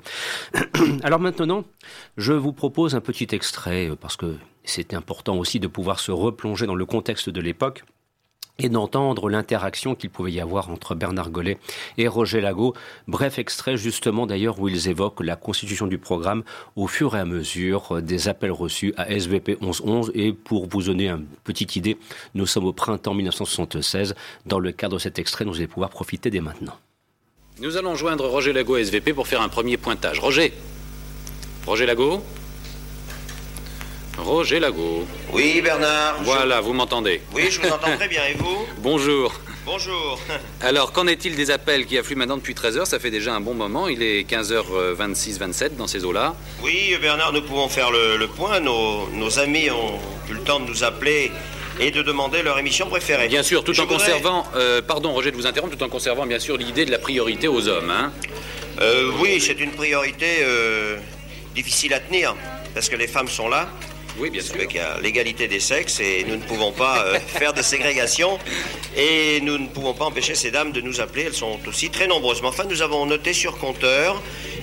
Alors 1.02 1.20
maintenant, 1.20 1.64
je 2.16 2.32
vous 2.32 2.52
propose 2.52 2.94
un 2.94 3.00
petit 3.00 3.28
extrait 3.32 3.90
parce 4.00 4.16
que 4.16 4.36
c'est 4.64 4.94
important 4.94 5.36
aussi 5.36 5.60
de 5.60 5.66
pouvoir 5.66 5.98
se 5.98 6.12
replonger 6.12 6.66
dans 6.66 6.74
le 6.74 6.84
contexte 6.84 7.30
de 7.30 7.40
l'époque 7.40 7.84
et 8.60 8.68
d'entendre 8.68 9.30
l'interaction 9.30 9.94
qu'il 9.94 10.10
pouvait 10.10 10.32
y 10.32 10.40
avoir 10.40 10.68
entre 10.70 10.96
Bernard 10.96 11.30
Gollet 11.30 11.58
et 11.96 12.08
Roger 12.08 12.40
Lago. 12.40 12.74
Bref 13.06 13.38
extrait 13.38 13.76
justement 13.76 14.26
d'ailleurs 14.26 14.58
où 14.58 14.68
ils 14.68 14.88
évoquent 14.88 15.22
la 15.22 15.36
constitution 15.36 15.86
du 15.86 15.96
programme 15.96 16.42
au 16.74 16.88
fur 16.88 17.14
et 17.14 17.20
à 17.20 17.24
mesure 17.24 18.02
des 18.02 18.26
appels 18.26 18.50
reçus 18.50 18.92
à 18.96 19.08
SVP 19.10 19.58
1111. 19.60 20.10
Et 20.14 20.32
pour 20.32 20.66
vous 20.68 20.82
donner 20.82 21.08
une 21.08 21.26
petite 21.44 21.76
idée, 21.76 21.98
nous 22.34 22.46
sommes 22.46 22.64
au 22.64 22.72
printemps 22.72 23.14
1976 23.14 24.16
dans 24.46 24.58
le 24.58 24.72
cadre 24.72 24.94
de 24.94 25.00
cet 25.00 25.20
extrait 25.20 25.44
dont 25.44 25.52
vous 25.52 25.58
allez 25.58 25.68
pouvoir 25.68 25.90
profiter 25.90 26.28
dès 26.28 26.40
maintenant. 26.40 26.74
Nous 27.60 27.76
allons 27.76 27.94
joindre 27.94 28.26
Roger 28.26 28.52
Lago 28.52 28.74
à 28.74 28.80
SVP 28.80 29.12
pour 29.12 29.28
faire 29.28 29.40
un 29.40 29.48
premier 29.48 29.76
pointage. 29.76 30.18
Roger 30.18 30.52
Roger 31.64 31.86
Lago 31.86 32.22
Roger 34.18 34.58
Lago. 34.58 35.06
Oui, 35.32 35.60
Bernard. 35.62 36.16
Voilà, 36.22 36.60
vous 36.60 36.72
m'entendez 36.72 37.20
Oui, 37.34 37.44
je 37.50 37.60
vous 37.60 37.68
entends 37.68 37.96
très 37.96 38.08
bien. 38.08 38.22
Et 38.28 38.34
vous 38.34 38.66
Bonjour. 38.78 39.32
Bonjour. 39.64 40.18
Alors, 40.60 40.92
qu'en 40.92 41.06
est-il 41.06 41.36
des 41.36 41.50
appels 41.50 41.86
qui 41.86 41.96
affluent 41.96 42.16
maintenant 42.16 42.36
depuis 42.36 42.54
13h 42.54 42.84
Ça 42.84 42.98
fait 42.98 43.10
déjà 43.10 43.34
un 43.34 43.40
bon 43.40 43.54
moment. 43.54 43.86
Il 43.86 44.02
est 44.02 44.28
15h26, 44.28 45.38
27 45.38 45.76
dans 45.76 45.86
ces 45.86 46.04
eaux-là. 46.04 46.34
Oui, 46.62 46.96
Bernard, 47.00 47.32
nous 47.32 47.42
pouvons 47.42 47.68
faire 47.68 47.90
le, 47.90 48.26
point. 48.26 48.60
Nos, 48.60 49.38
amis 49.38 49.70
ont 49.70 49.98
eu 50.30 50.34
le 50.34 50.40
temps 50.40 50.58
de 50.60 50.66
nous 50.66 50.84
appeler 50.84 51.30
et 51.80 51.92
de 51.92 52.02
demander 52.02 52.42
leur 52.42 52.58
émission 52.58 52.88
préférée. 52.88 53.28
Bien 53.28 53.44
sûr, 53.44 53.62
tout 53.62 53.78
en 53.78 53.86
conservant, 53.86 54.44
euh, 54.56 54.82
pardon 54.82 55.12
Roger 55.12 55.30
de 55.30 55.36
vous 55.36 55.46
interrompre, 55.46 55.76
tout 55.76 55.84
en 55.84 55.88
conservant 55.88 56.26
bien 56.26 56.40
sûr 56.40 56.56
l'idée 56.56 56.84
de 56.84 56.90
la 56.90 56.98
priorité 56.98 57.46
aux 57.46 57.68
hommes. 57.68 57.90
Hein 57.90 58.12
euh, 58.80 59.12
oui, 59.20 59.40
c'est 59.40 59.60
une 59.60 59.70
priorité 59.70 60.38
euh, 60.40 60.96
difficile 61.54 61.94
à 61.94 62.00
tenir, 62.00 62.34
parce 62.74 62.88
que 62.88 62.96
les 62.96 63.06
femmes 63.06 63.28
sont 63.28 63.48
là, 63.48 63.68
oui, 64.20 64.30
bien 64.30 64.42
sûr. 64.42 64.56
Il 64.58 64.76
y 64.76 64.78
a 64.78 64.98
l'égalité 65.00 65.48
des 65.48 65.60
sexes 65.60 66.00
et 66.00 66.24
nous 66.26 66.36
ne 66.36 66.42
pouvons 66.42 66.72
pas 66.72 67.04
euh, 67.04 67.18
faire 67.26 67.52
de 67.52 67.62
ségrégation 67.62 68.38
et 68.96 69.40
nous 69.42 69.58
ne 69.58 69.66
pouvons 69.68 69.94
pas 69.94 70.06
empêcher 70.06 70.34
ces 70.34 70.50
dames 70.50 70.72
de 70.72 70.80
nous 70.80 71.00
appeler. 71.00 71.24
Elles 71.24 71.34
sont 71.34 71.58
aussi 71.66 71.90
très 71.90 72.06
nombreuses. 72.06 72.42
Mais 72.42 72.48
enfin, 72.48 72.64
nous 72.68 72.82
avons 72.82 73.06
noté 73.06 73.32
sur 73.32 73.58
compteur, 73.58 74.20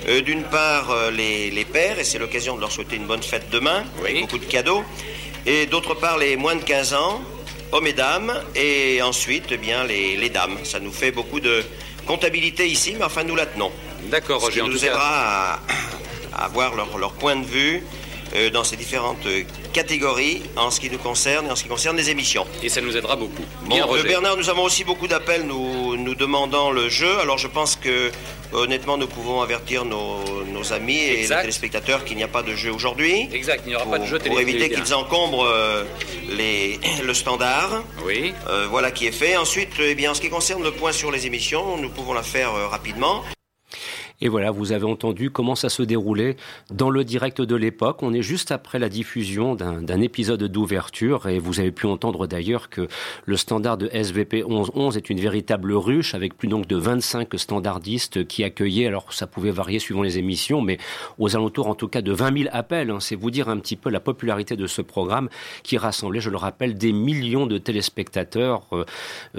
euh, 0.08 0.20
d'une 0.20 0.42
part, 0.42 0.90
euh, 0.90 1.10
les, 1.10 1.64
pères, 1.64 1.98
et 1.98 2.04
c'est 2.04 2.18
l'occasion 2.18 2.56
de 2.56 2.60
leur 2.60 2.70
souhaiter 2.70 2.96
une 2.96 3.06
bonne 3.06 3.22
fête 3.22 3.48
demain, 3.50 3.84
avec 4.00 4.20
beaucoup 4.20 4.38
de 4.38 4.44
cadeaux, 4.44 4.84
et 5.46 5.66
d'autre 5.66 5.94
part, 5.94 6.18
les 6.18 6.36
moins 6.36 6.56
de 6.56 6.62
15 6.62 6.94
ans, 6.94 7.20
hommes 7.72 7.86
et 7.86 7.92
dames, 7.92 8.32
et 8.54 9.00
ensuite, 9.02 9.46
eh 9.50 9.56
bien, 9.56 9.84
les, 9.84 10.28
dames. 10.28 10.58
Ça 10.64 10.80
nous 10.80 10.92
fait 10.92 11.12
beaucoup 11.12 11.40
de 11.40 11.64
comptabilité 12.06 12.66
ici, 12.66 12.94
mais 12.98 13.04
enfin, 13.04 13.24
nous 13.24 13.36
la 13.36 13.46
tenons. 13.46 13.72
D'accord, 14.04 14.40
Roger. 14.40 14.60
Ce 14.60 14.64
qui 14.64 14.70
nous 14.70 14.84
aidera 14.84 15.60
à, 16.32 16.44
avoir 16.44 16.74
leur, 16.74 16.98
leur 16.98 17.12
point 17.12 17.36
de 17.36 17.46
vue 17.46 17.82
euh, 18.36 18.50
dans 18.50 18.64
ces 18.64 18.76
différentes 18.76 19.24
euh, 19.26 19.42
catégories 19.72 20.42
en 20.56 20.70
ce 20.70 20.78
qui 20.80 20.90
nous 20.90 20.98
concerne 20.98 21.46
et 21.46 21.50
en 21.50 21.56
ce 21.56 21.62
qui 21.62 21.68
concerne 21.68 21.96
les 21.96 22.10
émissions. 22.10 22.46
Et 22.62 22.68
ça 22.68 22.80
nous 22.80 22.96
aidera 22.96 23.16
beaucoup. 23.16 23.44
Bien, 23.66 23.86
euh, 23.88 24.02
Bernard, 24.02 24.36
nous 24.36 24.50
avons 24.50 24.62
aussi 24.62 24.84
beaucoup 24.84 25.08
d'appels 25.08 25.44
nous, 25.46 25.96
nous 25.96 26.14
demandant 26.14 26.70
le 26.70 26.88
jeu. 26.88 27.18
Alors 27.20 27.38
je 27.38 27.48
pense 27.48 27.76
que 27.76 28.10
honnêtement 28.52 28.98
nous 28.98 29.06
pouvons 29.06 29.40
avertir 29.40 29.84
nos, 29.84 30.22
amis 30.72 30.98
et 30.98 31.22
les 31.22 31.28
téléspectateurs 31.28 32.04
qu'il 32.04 32.16
n'y 32.16 32.24
a 32.24 32.28
pas 32.28 32.42
de 32.42 32.54
jeu 32.56 32.72
aujourd'hui. 32.72 33.28
Exact, 33.32 33.62
il 33.66 33.68
n'y 33.68 33.76
aura 33.76 33.86
pas 33.86 34.00
de 34.00 34.06
jeu 34.06 34.18
Pour 34.18 34.40
éviter 34.40 34.68
qu'ils 34.68 34.94
encombrent 34.94 35.48
les, 36.28 36.80
le 37.04 37.14
standard. 37.14 37.84
Oui. 38.04 38.34
voilà 38.68 38.90
qui 38.90 39.06
est 39.06 39.12
fait. 39.12 39.36
Ensuite, 39.36 39.70
eh 39.78 39.94
bien, 39.94 40.10
en 40.10 40.14
ce 40.14 40.20
qui 40.20 40.28
concerne 40.28 40.64
le 40.64 40.72
point 40.72 40.90
sur 40.90 41.12
les 41.12 41.26
émissions, 41.26 41.76
nous 41.76 41.88
pouvons 41.88 42.14
la 42.14 42.24
faire 42.24 42.52
rapidement. 42.68 43.22
Et 44.20 44.28
voilà, 44.28 44.50
vous 44.50 44.72
avez 44.72 44.86
entendu 44.86 45.30
comment 45.30 45.54
ça 45.54 45.68
se 45.68 45.82
déroulait 45.82 46.36
dans 46.70 46.90
le 46.90 47.04
direct 47.04 47.40
de 47.40 47.54
l'époque. 47.54 48.02
On 48.02 48.14
est 48.14 48.22
juste 48.22 48.50
après 48.50 48.78
la 48.78 48.88
diffusion 48.88 49.54
d'un 49.54 50.00
épisode 50.00 50.42
d'ouverture 50.44 51.28
et 51.28 51.38
vous 51.38 51.60
avez 51.60 51.70
pu 51.70 51.86
entendre 51.86 52.26
d'ailleurs 52.26 52.70
que 52.70 52.88
le 53.26 53.36
standard 53.36 53.76
de 53.76 53.88
SVP 53.92 54.42
1111 54.42 54.96
est 54.96 55.10
une 55.10 55.20
véritable 55.20 55.72
ruche 55.72 56.14
avec 56.14 56.36
plus 56.36 56.48
donc 56.48 56.66
de 56.66 56.76
25 56.76 57.28
standardistes 57.36 58.26
qui 58.26 58.42
accueillaient, 58.44 58.86
alors 58.86 59.12
ça 59.12 59.26
pouvait 59.26 59.50
varier 59.50 59.78
suivant 59.78 60.02
les 60.02 60.18
émissions, 60.18 60.62
mais 60.62 60.78
aux 61.18 61.36
alentours 61.36 61.66
en 61.66 61.74
tout 61.74 61.88
cas 61.88 62.02
de 62.02 62.12
20 62.12 62.38
000 62.38 62.50
appels. 62.52 62.90
Hein. 62.90 63.00
C'est 63.00 63.16
vous 63.16 63.30
dire 63.30 63.48
un 63.48 63.58
petit 63.58 63.76
peu 63.76 63.90
la 63.90 64.00
popularité 64.00 64.56
de 64.56 64.66
ce 64.66 64.80
programme 64.82 65.28
qui 65.62 65.76
rassemblait, 65.76 66.20
je 66.20 66.30
le 66.30 66.36
rappelle, 66.36 66.78
des 66.78 66.92
millions 66.92 67.46
de 67.46 67.58
téléspectateurs 67.58 68.62
euh, 68.72 68.84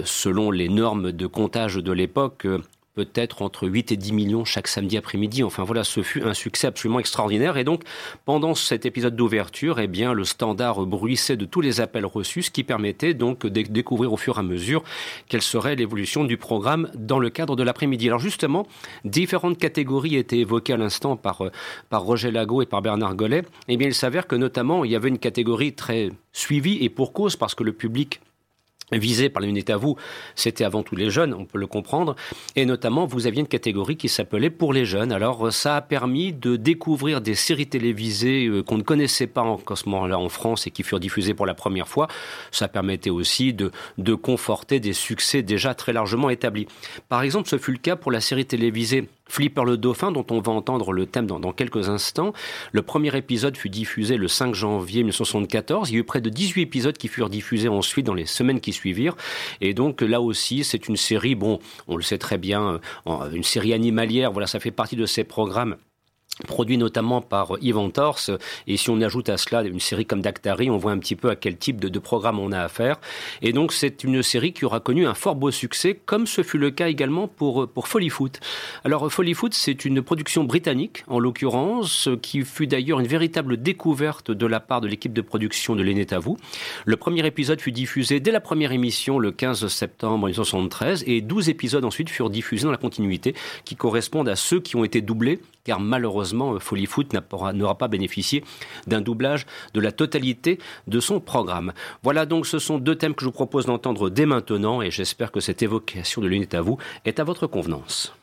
selon 0.04 0.52
les 0.52 0.70
normes 0.70 1.12
de 1.12 1.28
comptage 1.28 1.76
de 1.76 1.92
l'époque. 1.92 2.46
Euh, 2.46 2.60
peut-être 2.98 3.44
entre 3.44 3.68
8 3.68 3.92
et 3.92 3.96
10 3.96 4.12
millions 4.12 4.44
chaque 4.44 4.68
samedi 4.68 4.98
après-midi. 4.98 5.44
Enfin 5.44 5.64
voilà, 5.64 5.84
ce 5.84 6.02
fut 6.02 6.24
un 6.24 6.34
succès 6.34 6.66
absolument 6.66 6.98
extraordinaire. 7.00 7.56
Et 7.58 7.64
donc, 7.64 7.84
pendant 8.26 8.56
cet 8.56 8.88
épisode 8.88 9.16
d'ouverture, 9.16 9.80
eh 9.80 9.86
bien, 9.86 10.14
le 10.14 10.24
standard 10.24 10.84
bruissait 10.88 11.38
de 11.38 11.46
tous 11.46 11.62
les 11.62 11.80
appels 11.80 12.08
reçus, 12.08 12.42
ce 12.42 12.50
qui 12.50 12.64
permettait 12.64 13.14
donc 13.14 13.46
de 13.46 13.62
découvrir 13.62 14.14
au 14.14 14.18
fur 14.18 14.38
et 14.38 14.40
à 14.40 14.44
mesure 14.44 14.84
quelle 15.30 15.44
serait 15.44 15.76
l'évolution 15.76 16.24
du 16.24 16.38
programme 16.38 16.90
dans 16.96 17.20
le 17.20 17.30
cadre 17.30 17.56
de 17.56 17.62
l'après-midi. 17.62 18.08
Alors 18.08 18.20
justement, 18.20 18.66
différentes 19.06 19.60
catégories 19.60 20.16
étaient 20.16 20.40
évoquées 20.40 20.74
à 20.74 20.78
l'instant 20.78 21.18
par, 21.18 21.44
par 21.92 22.02
Roger 22.02 22.32
Lago 22.32 22.64
et 22.64 22.66
par 22.66 22.82
Bernard 22.82 23.14
Gollet. 23.14 23.44
Eh 23.68 23.78
bien, 23.78 23.90
il 23.90 23.94
s'avère 23.94 24.26
que 24.26 24.36
notamment, 24.36 24.84
il 24.86 24.90
y 24.90 24.96
avait 24.96 25.10
une 25.10 25.20
catégorie 25.20 25.74
très 25.74 26.10
suivie 26.34 26.80
et 26.82 26.90
pour 26.90 27.14
cause 27.14 27.36
parce 27.36 27.54
que 27.54 27.64
le 27.64 27.74
public 27.74 28.22
visé 28.92 29.30
par 29.30 29.42
l'unité 29.42 29.74
à 29.74 29.78
vous, 29.78 29.98
c'était 30.36 30.64
avant 30.64 30.84
tout 30.84 30.96
les 30.96 31.10
jeunes, 31.10 31.34
on 31.34 31.46
peut 31.46 31.58
le 31.58 31.68
comprendre, 31.68 32.16
et 32.56 32.66
notamment 32.66 33.06
vous 33.06 33.28
aviez 33.28 33.42
une 33.42 33.48
catégorie 33.48 33.98
qui 33.98 34.10
s'appelait 34.10 34.50
pour 34.50 34.74
les 34.74 34.86
jeunes. 34.86 35.12
Alors 35.12 35.52
ça 35.52 35.76
a 35.76 35.82
permis 35.82 36.34
de 36.34 36.56
découvrir 36.56 37.22
des 37.22 37.36
séries 37.36 37.68
télévisées 37.68 38.48
euh, 38.48 38.64
qu'on 38.64 38.78
ne 38.78 38.84
connaissait 38.84 39.28
pas 39.28 39.42
en 39.42 39.60
ce 39.76 39.90
moment-là 39.90 40.18
en 40.18 40.30
France 40.30 40.68
et 40.68 40.72
qui 40.72 40.84
furent 40.84 41.00
diffusées 41.00 41.34
pour 41.34 41.46
la 41.46 41.54
première 41.54 41.88
fois. 41.88 42.08
Ça 42.52 42.68
permettait 42.68 43.10
aussi 43.10 43.54
de, 43.54 43.72
de 43.98 44.14
conforter 44.14 44.80
des 44.80 44.94
succès 44.94 45.42
déjà 45.42 45.74
très 45.74 45.94
largement 45.94 46.30
établis. 46.30 46.68
Par 47.10 47.22
exemple, 47.24 47.50
ce 47.50 47.58
fut 47.58 47.72
le 47.72 47.78
cas 47.78 47.96
pour 47.96 48.12
la 48.12 48.22
série 48.22 48.46
télévisée 48.46 49.10
Flipper 49.30 49.64
le 49.64 49.78
Dauphin, 49.78 50.12
dont 50.12 50.26
on 50.30 50.40
va 50.40 50.52
entendre 50.52 50.92
le 50.92 51.06
thème 51.06 51.28
dans, 51.28 51.52
quelques 51.52 51.90
instants. 51.90 52.34
Le 52.72 52.82
premier 52.82 53.16
épisode 53.16 53.58
fut 53.58 53.70
diffusé 53.70 54.18
le 54.18 54.28
5 54.28 54.54
janvier 54.54 55.02
1974. 55.02 55.90
Il 55.90 55.94
y 55.94 55.96
a 55.98 56.00
eu 56.00 56.04
près 56.04 56.22
de 56.22 56.30
18 56.30 56.62
épisodes 56.62 56.98
qui 56.98 57.08
furent 57.08 57.30
diffusés 57.30 57.70
ensuite 57.70 58.06
dans 58.06 58.14
les 58.14 58.26
semaines 58.26 58.60
qui 58.60 58.74
suivirent. 58.74 59.16
Et 59.62 59.74
donc 59.74 60.02
là 60.02 60.22
aussi, 60.22 60.64
c'est 60.64 60.88
une 60.88 60.98
série, 60.98 61.36
bon, 61.36 61.60
on 61.88 61.96
le 61.96 62.04
sait 62.04 62.18
très 62.18 62.38
bien, 62.38 62.80
euh, 63.08 63.32
une 63.32 63.44
série 63.44 63.74
animalière. 63.74 64.32
Voilà, 64.32 64.48
ça 64.48 64.60
fait 64.60 64.72
partie 64.72 64.96
de 64.96 65.06
ces 65.06 65.24
programmes 65.24 65.78
produit 66.46 66.78
notamment 66.78 67.22
par 67.22 67.54
Yvan 67.62 67.90
Torse. 67.90 68.32
Et 68.68 68.78
si 68.78 68.90
on 68.90 69.02
ajoute 69.02 69.30
à 69.30 69.38
cela 69.38 69.64
une 69.64 69.80
série 69.80 70.06
comme 70.06 70.22
Dactari, 70.22 70.70
on 70.70 70.78
voit 70.78 70.92
un 70.92 71.00
petit 71.00 71.16
peu 71.16 71.30
à 71.30 71.36
quel 71.36 71.58
type 71.58 71.80
de, 71.80 71.98
programme 72.00 72.40
on 72.40 72.52
a 72.52 72.62
affaire. 72.62 73.00
Et 73.42 73.54
donc, 73.54 73.74
c'est 73.74 74.04
une 74.04 74.22
série 74.22 74.54
qui 74.54 74.66
aura 74.66 74.80
connu 74.80 75.08
un 75.08 75.16
fort 75.16 75.36
beau 75.36 75.50
succès, 75.50 76.00
comme 76.06 76.28
ce 76.28 76.44
fut 76.44 76.60
le 76.60 76.70
cas 76.70 76.88
également 76.88 77.28
pour, 77.28 77.68
pour 77.68 77.88
Foot. 77.88 78.40
Alors, 78.84 79.12
Foot, 79.12 79.54
c'est 79.54 79.84
une 79.84 80.02
production 80.02 80.44
britannique, 80.44 81.04
en 81.08 81.20
l'occurrence, 81.20 82.08
qui 82.22 82.42
fut 82.42 82.68
d'ailleurs 82.68 83.00
une 83.00 83.08
véritable 83.08 83.58
découverte 83.58 84.32
de 84.32 84.46
la 84.46 84.60
part 84.60 84.82
de 84.82 84.88
l'équipe 84.88 85.14
de 85.14 85.22
production 85.22 85.76
de 85.76 85.84
vous 86.20 86.38
Le 86.86 86.98
premier 86.98 87.26
épisode 87.26 87.60
fut 87.60 87.72
diffusé 87.72 88.20
dès 88.20 88.32
la 88.32 88.40
première 88.40 88.72
émission, 88.72 89.20
le 89.20 89.32
15 89.32 89.68
septembre 89.68 90.28
1973, 90.28 91.04
et 91.08 91.22
12 91.22 91.50
épisodes 91.50 91.84
ensuite 91.84 92.10
furent 92.10 92.30
diffusés 92.30 92.66
dans 92.66 92.72
la 92.72 92.78
continuité, 92.78 93.34
qui 93.66 93.76
correspondent 93.76 94.30
à 94.30 94.36
ceux 94.36 94.60
qui 94.60 94.76
ont 94.76 94.84
été 94.84 95.02
doublés 95.02 95.40
car 95.68 95.82
malheureusement, 95.82 96.54
euh, 96.54 96.60
Folie 96.60 96.86
Foot 96.86 97.14
n'aura 97.54 97.78
pas 97.78 97.90
bénéficié 97.90 98.44
d'un 98.88 99.02
doublage 99.02 99.46
de 99.74 99.82
la 99.82 99.92
totalité 99.92 100.60
de 100.88 101.00
son 101.02 101.20
programme. 101.20 101.74
Voilà 102.04 102.26
donc, 102.26 102.48
ce 102.48 102.58
sont 102.58 102.78
deux 102.80 102.96
thèmes 102.96 103.14
que 103.14 103.22
je 103.22 103.26
vous 103.26 103.34
propose 103.34 103.66
d'entendre 103.66 104.10
dès 104.10 104.26
maintenant, 104.26 104.82
et 104.82 104.92
j'espère 104.92 105.30
que 105.32 105.42
cette 105.42 105.62
évocation 105.62 106.22
de 106.22 106.28
l'une 106.28 106.42
est 106.42 106.56
à 106.56 106.62
vous, 106.62 106.78
est 107.04 107.20
à 107.20 107.26
votre 107.26 107.48
convenance. 107.48 108.14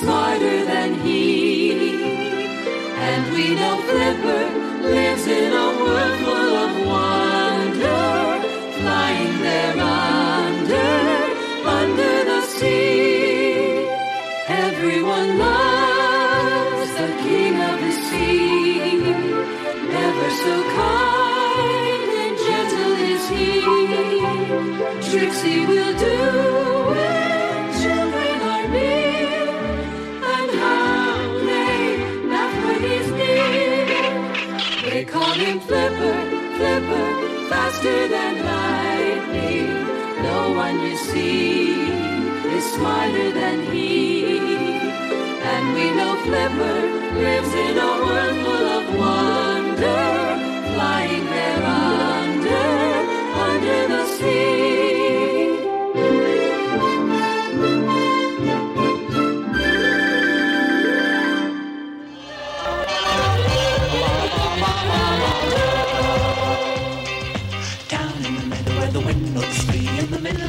Smarter 0.00 0.64
than 0.64 0.94
he. 1.04 1.70
And 3.08 3.22
we 3.34 3.54
know 3.54 3.76
Flipper 3.88 4.44
lives 4.82 5.26
in 5.26 5.52
a 5.52 5.68
world 5.82 6.16
full 6.24 6.54
of 6.64 6.72
wonder, 6.92 8.02
flying 8.78 9.34
there 9.46 9.78
under, 9.78 10.92
under 11.78 12.14
the 12.30 12.40
sea. 12.56 13.86
Everyone 14.48 15.38
loves 15.38 16.90
the 17.00 17.10
king 17.24 17.54
of 17.70 17.76
the 17.84 17.92
sea, 18.06 19.00
never 19.96 20.28
so 20.44 20.54
kind 20.82 22.10
and 22.24 22.34
gentle 22.46 22.94
is 23.14 23.24
he. 23.34 23.50
Tricks 25.10 25.42
he 25.42 25.66
will 25.66 25.94
do. 25.98 26.39
Faster 37.80 38.08
than 38.08 38.44
lightning. 38.44 40.22
No 40.22 40.52
one 40.52 40.80
you 40.80 40.96
see 40.96 41.70
is 42.56 42.72
smarter 42.74 43.32
than 43.32 43.72
he. 43.72 44.36
And 45.52 45.74
we 45.74 45.90
know 45.96 46.14
Flipper 46.24 46.80
lives 47.14 47.54
in 47.54 47.78
a 47.78 47.92
world 48.04 48.36
full 48.44 48.66
of 48.78 48.98
wonder, 48.98 49.39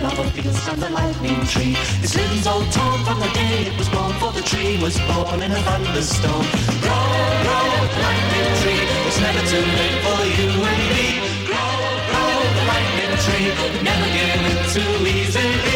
fields 0.09 0.59
from 0.59 0.79
the 0.79 0.89
lightning 0.89 1.45
tree. 1.45 1.75
Its 2.01 2.15
limbs 2.15 2.47
all 2.47 2.63
torn 2.71 2.99
from 3.05 3.19
the 3.19 3.29
day 3.33 3.69
it 3.69 3.77
was 3.77 3.89
born, 3.89 4.13
for 4.13 4.31
the 4.31 4.41
tree 4.41 4.81
was 4.81 4.97
born 5.09 5.41
in 5.41 5.51
a 5.51 5.61
thunderstorm. 5.67 6.45
Grow, 6.81 7.07
grow, 7.45 7.67
lightning 8.05 8.49
tree, 8.61 8.81
it's 9.07 9.19
never 9.19 9.43
too 9.51 9.65
late 9.79 9.97
for 10.05 10.21
you 10.37 10.49
and 10.71 10.83
me. 10.91 11.07
Grow, 11.45 11.73
grow, 12.09 12.33
the 12.57 12.63
lightning 12.71 13.15
tree, 13.25 13.47
never 13.83 14.07
give 14.15 14.41
in 14.49 14.59
too 14.73 14.93
easily. 15.17 15.70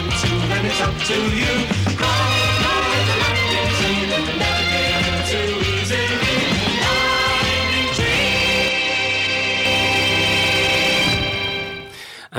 Them 0.00 0.10
to, 0.10 0.66
it's 0.66 0.80
up 0.80 0.96
to 1.08 1.14
you. 1.36 2.19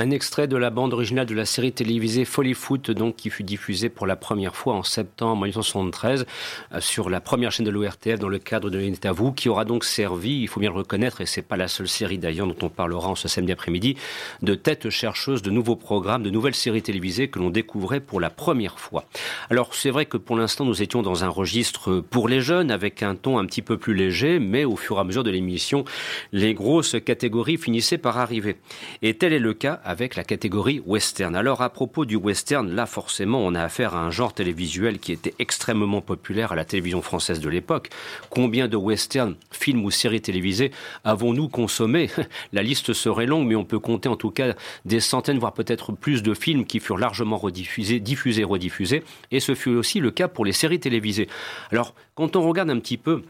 Un 0.02 0.10
extrait 0.10 0.48
de 0.48 0.56
la 0.56 0.70
bande 0.70 0.94
originale 0.94 1.26
de 1.26 1.34
la 1.36 1.44
série 1.44 1.70
télévisée 1.70 2.24
Folly 2.24 2.54
Foot, 2.54 2.90
donc, 2.90 3.14
qui 3.14 3.30
fut 3.30 3.44
diffusée 3.44 3.88
pour 3.88 4.08
la 4.08 4.16
première 4.16 4.56
fois 4.56 4.74
en 4.74 4.82
septembre 4.82 5.42
1973 5.42 6.26
euh, 6.72 6.80
sur 6.80 7.08
la 7.08 7.20
première 7.20 7.52
chaîne 7.52 7.66
de 7.66 7.70
l'ORTF 7.70 8.18
dans 8.18 8.28
le 8.28 8.40
cadre 8.40 8.68
de 8.68 9.10
vous, 9.12 9.30
qui 9.30 9.48
aura 9.48 9.64
donc 9.64 9.84
servi, 9.84 10.40
il 10.40 10.48
faut 10.48 10.58
bien 10.58 10.70
le 10.70 10.76
reconnaître, 10.76 11.20
et 11.20 11.26
c'est 11.26 11.40
pas 11.40 11.56
la 11.56 11.68
seule 11.68 11.86
série 11.86 12.18
d'ailleurs 12.18 12.48
dont 12.48 12.56
on 12.62 12.68
parlera 12.68 13.10
en 13.10 13.14
ce 13.14 13.28
samedi 13.28 13.52
après-midi, 13.52 13.96
de 14.42 14.56
tête 14.56 14.90
chercheuse 14.90 15.40
de 15.40 15.52
nouveaux 15.52 15.76
programmes, 15.76 16.24
de 16.24 16.30
nouvelles 16.30 16.56
séries 16.56 16.82
télévisées 16.82 17.28
que 17.28 17.38
l'on 17.38 17.50
découvrait 17.50 18.00
pour 18.00 18.18
la 18.18 18.28
première 18.28 18.80
fois. 18.80 19.04
Alors, 19.50 19.72
c'est 19.72 19.90
vrai 19.90 20.06
que 20.06 20.16
pour 20.16 20.34
l'instant, 20.34 20.64
nous 20.64 20.82
étions 20.82 21.02
dans 21.02 21.22
un 21.22 21.28
registre 21.28 22.00
pour 22.00 22.26
les 22.26 22.40
jeunes 22.40 22.72
avec 22.72 23.04
un 23.04 23.14
ton 23.14 23.38
un 23.38 23.46
petit 23.46 23.62
peu 23.62 23.76
plus 23.76 23.94
léger, 23.94 24.40
mais 24.40 24.64
au 24.64 24.74
fur 24.74 24.96
et 24.96 25.00
à 25.00 25.04
mesure 25.04 25.22
de 25.22 25.30
l'émission, 25.30 25.84
les 26.32 26.54
grosses 26.54 26.96
catégories 27.04 27.56
finissaient 27.56 27.98
par 27.98 28.18
arriver. 28.18 28.56
Et 29.02 29.14
tel 29.14 29.32
est 29.32 29.38
le 29.38 29.54
cas 29.54 29.80
avec 29.92 30.16
la 30.16 30.24
catégorie 30.24 30.82
western. 30.86 31.36
Alors 31.36 31.60
à 31.60 31.68
propos 31.68 32.06
du 32.06 32.16
western, 32.16 32.74
là 32.74 32.86
forcément 32.86 33.40
on 33.40 33.54
a 33.54 33.62
affaire 33.62 33.94
à 33.94 34.00
un 34.00 34.10
genre 34.10 34.32
télévisuel 34.32 34.98
qui 34.98 35.12
était 35.12 35.34
extrêmement 35.38 36.00
populaire 36.00 36.50
à 36.50 36.56
la 36.56 36.64
télévision 36.64 37.02
française 37.02 37.40
de 37.40 37.48
l'époque. 37.50 37.90
Combien 38.30 38.68
de 38.68 38.76
westerns, 38.76 39.36
films 39.50 39.84
ou 39.84 39.90
séries 39.90 40.22
télévisées 40.22 40.72
avons-nous 41.04 41.48
consommé 41.48 42.08
La 42.54 42.62
liste 42.62 42.94
serait 42.94 43.26
longue, 43.26 43.46
mais 43.46 43.54
on 43.54 43.66
peut 43.66 43.78
compter 43.78 44.08
en 44.08 44.16
tout 44.16 44.30
cas 44.30 44.54
des 44.86 45.00
centaines, 45.00 45.38
voire 45.38 45.52
peut-être 45.52 45.92
plus 45.92 46.22
de 46.22 46.32
films 46.32 46.64
qui 46.64 46.80
furent 46.80 46.96
largement 46.96 47.36
rediffusés, 47.36 48.00
diffusés, 48.00 48.44
rediffusés. 48.44 49.04
Et 49.30 49.40
ce 49.40 49.54
fut 49.54 49.70
aussi 49.70 50.00
le 50.00 50.10
cas 50.10 50.26
pour 50.26 50.46
les 50.46 50.52
séries 50.52 50.80
télévisées. 50.80 51.28
Alors 51.70 51.94
quand 52.14 52.34
on 52.34 52.48
regarde 52.48 52.70
un 52.70 52.80
petit 52.80 52.96
peu 52.96 53.22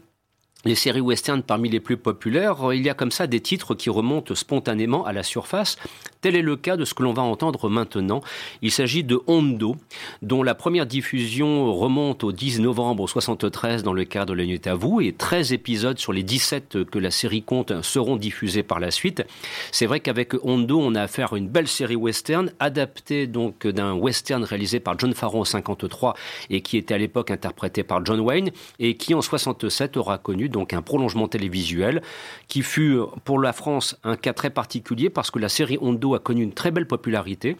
les 0.65 0.75
séries 0.75 1.01
western 1.01 1.43
parmi 1.43 1.69
les 1.69 1.79
plus 1.79 1.97
populaires, 1.97 2.73
il 2.73 2.83
y 2.83 2.89
a 2.89 2.93
comme 2.93 3.11
ça 3.11 3.27
des 3.27 3.41
titres 3.41 3.75
qui 3.75 3.89
remontent 3.89 4.33
spontanément 4.35 5.05
à 5.05 5.13
la 5.13 5.23
surface. 5.23 5.77
Tel 6.21 6.37
est 6.37 6.41
le 6.41 6.55
cas 6.55 6.77
de 6.77 6.85
ce 6.85 6.93
que 6.93 7.03
l'on 7.03 7.11
va 7.11 7.21
entendre 7.21 7.69
maintenant. 7.69 8.21
Il 8.61 8.71
s'agit 8.71 9.03
de 9.03 9.19
Hondo, 9.27 9.75
dont 10.21 10.41
la 10.41 10.55
première 10.55 10.85
diffusion 10.85 11.73
remonte 11.73 12.23
au 12.23 12.31
10 12.31 12.61
novembre 12.61 13.09
73 13.09 13.83
dans 13.83 13.91
le 13.91 14.05
cadre 14.05 14.33
de 14.33 14.37
la 14.37 14.45
Nuit 14.45 14.65
à 14.65 14.75
vous, 14.75 15.01
et 15.01 15.11
13 15.11 15.51
épisodes 15.51 15.99
sur 15.99 16.13
les 16.13 16.23
17 16.23 16.85
que 16.85 16.99
la 16.99 17.11
série 17.11 17.43
compte 17.43 17.81
seront 17.81 18.15
diffusés 18.15 18.63
par 18.63 18.79
la 18.79 18.89
suite. 18.89 19.23
C'est 19.71 19.85
vrai 19.85 19.99
qu'avec 19.99 20.33
Hondo, 20.45 20.79
on 20.79 20.95
a 20.95 21.01
affaire 21.01 21.33
à 21.33 21.37
une 21.37 21.49
belle 21.49 21.67
série 21.67 21.97
western, 21.97 22.53
adaptée 22.59 23.27
donc 23.27 23.67
d'un 23.67 23.93
western 23.93 24.45
réalisé 24.45 24.79
par 24.79 24.97
John 24.97 25.13
Farrow 25.13 25.41
en 25.41 25.45
53 25.45 26.15
et 26.49 26.61
qui 26.61 26.77
était 26.77 26.93
à 26.93 26.97
l'époque 26.97 27.31
interprété 27.31 27.83
par 27.83 28.05
John 28.05 28.21
Wayne, 28.21 28.51
et 28.79 28.95
qui 28.95 29.13
en 29.13 29.21
67 29.21 29.97
aura 29.97 30.17
connu 30.17 30.47
donc 30.53 30.71
un 30.71 30.81
prolongement 30.81 31.27
télévisuel 31.27 32.01
qui 32.47 32.61
fut 32.61 32.97
pour 33.25 33.39
la 33.39 33.51
France 33.51 33.99
un 34.03 34.15
cas 34.15 34.31
très 34.31 34.49
particulier 34.49 35.09
parce 35.09 35.31
que 35.31 35.39
la 35.39 35.49
série 35.49 35.77
Hondo 35.81 36.15
a 36.15 36.19
connu 36.19 36.43
une 36.43 36.53
très 36.53 36.71
belle 36.71 36.87
popularité. 36.87 37.57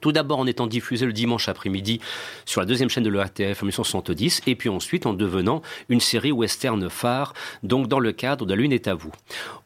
Tout 0.00 0.12
d'abord 0.12 0.38
en 0.38 0.46
étant 0.46 0.66
diffusé 0.66 1.06
le 1.06 1.12
dimanche 1.12 1.48
après-midi 1.48 2.00
sur 2.44 2.60
la 2.60 2.66
deuxième 2.66 2.88
chaîne 2.88 3.04
de 3.04 3.10
l'ERTF 3.10 3.62
en 3.62 3.66
1970, 3.66 4.42
et 4.46 4.54
puis 4.54 4.68
ensuite 4.68 5.06
en 5.06 5.14
devenant 5.14 5.62
une 5.88 6.00
série 6.00 6.32
western 6.32 6.90
phare, 6.90 7.32
donc 7.62 7.88
dans 7.88 8.00
le 8.00 8.12
cadre 8.12 8.46
de 8.46 8.54
L'Une 8.54 8.72
est 8.72 8.88
à 8.88 8.94
vous. 8.94 9.10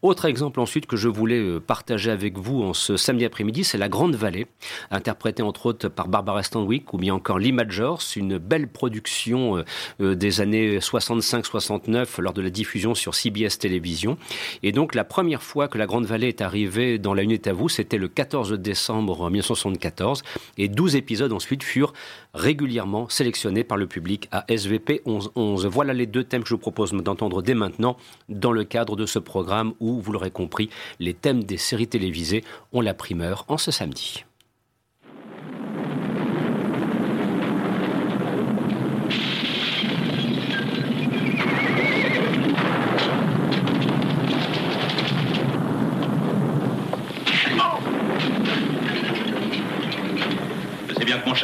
Autre 0.03 0.25
exemple 0.25 0.61
ensuite 0.61 0.87
que 0.87 0.97
je 0.97 1.09
voulais 1.09 1.39
euh, 1.39 1.61
partager 1.61 2.11
avec 2.11 2.39
vous 2.39 2.63
en 2.63 2.73
ce 2.73 2.97
samedi 2.97 3.25
après-midi, 3.25 3.65
c'est 3.65 3.79
La 3.79 3.89
Grande 3.89 4.15
Vallée, 4.15 4.47
interprétée 4.91 5.43
entre 5.43 5.67
autres 5.67 5.89
par 5.89 6.09
Barbara 6.09 6.43
Stanwyck 6.43 6.93
ou 6.95 6.99
bien 6.99 7.15
encore 7.15 7.39
Lee 7.39 7.53
Majors, 7.53 8.03
une 8.17 8.39
belle 8.39 8.69
production 8.69 9.59
euh, 9.59 9.65
euh, 10.01 10.15
des 10.15 10.41
années 10.41 10.79
65-69 10.79 12.21
lors 12.21 12.33
de 12.33 12.43
la 12.43 12.51
diffusion 12.51 12.95
sur 12.95 13.15
CBS 13.15 13.59
Télévision. 13.59 14.17
Et 14.63 14.73
donc 14.73 14.95
la 14.95 15.05
première 15.05 15.43
fois 15.43 15.69
que 15.69 15.79
La 15.79 15.87
Grande 15.87 16.07
Vallée 16.07 16.29
est 16.29 16.41
arrivée 16.41 16.99
dans 16.99 17.15
La 17.15 17.23
Une 17.23 17.33
est 17.33 17.47
à 17.47 17.53
vous, 17.53 17.69
c'était 17.69 17.99
le 17.99 18.09
14 18.09 18.53
décembre 18.53 19.31
1974 19.31 20.18
et 20.57 20.69
12 20.69 20.97
épisodes 20.97 21.33
ensuite 21.33 21.63
furent 21.63 21.93
régulièrement 22.35 23.09
sélectionnés 23.09 23.65
par 23.65 23.79
le 23.79 23.87
public 23.87 24.29
à 24.31 24.45
SVP 24.49 25.03
1111. 25.07 25.67
Voilà 25.67 25.93
les 25.93 26.07
deux 26.07 26.25
thèmes 26.25 26.43
que 26.43 26.49
je 26.49 26.55
vous 26.55 26.59
propose 26.59 26.93
d'entendre 26.93 27.43
dès 27.43 27.55
maintenant 27.55 27.97
dans 28.29 28.53
le 28.53 28.65
cadre 28.65 28.97
de 28.97 29.07
ce 29.07 29.19
programme 29.19 29.73
où, 29.81 30.01
vous 30.01 30.13
l'aurez 30.13 30.31
compris, 30.31 30.71
les 31.01 31.15
thèmes 31.15 31.45
des 31.45 31.57
séries 31.57 31.89
télévisées 31.89 32.45
ont 32.73 32.81
la 32.81 32.95
primeur 32.95 33.45
en 33.49 33.59
ce 33.59 33.71
samedi. 33.71 34.25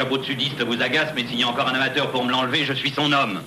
Chapeau 0.05 0.17
de 0.19 0.23
sudiste 0.23 0.61
vous 0.61 0.79
agace, 0.83 1.09
mais 1.15 1.25
s'il 1.25 1.39
y 1.39 1.43
a 1.43 1.47
encore 1.47 1.67
un 1.67 1.73
amateur 1.73 2.11
pour 2.11 2.23
me 2.23 2.31
l'enlever, 2.31 2.63
je 2.63 2.73
suis 2.73 2.91
son 2.91 3.11
homme. 3.11 3.41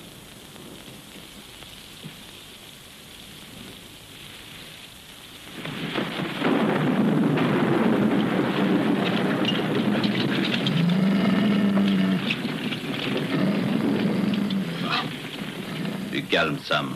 Du 16.11 16.23
calme, 16.25 16.57
Sam. 16.65 16.93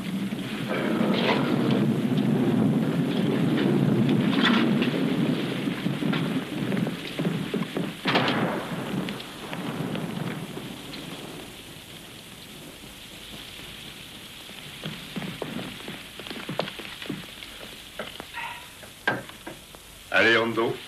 Allez, 20.15 20.37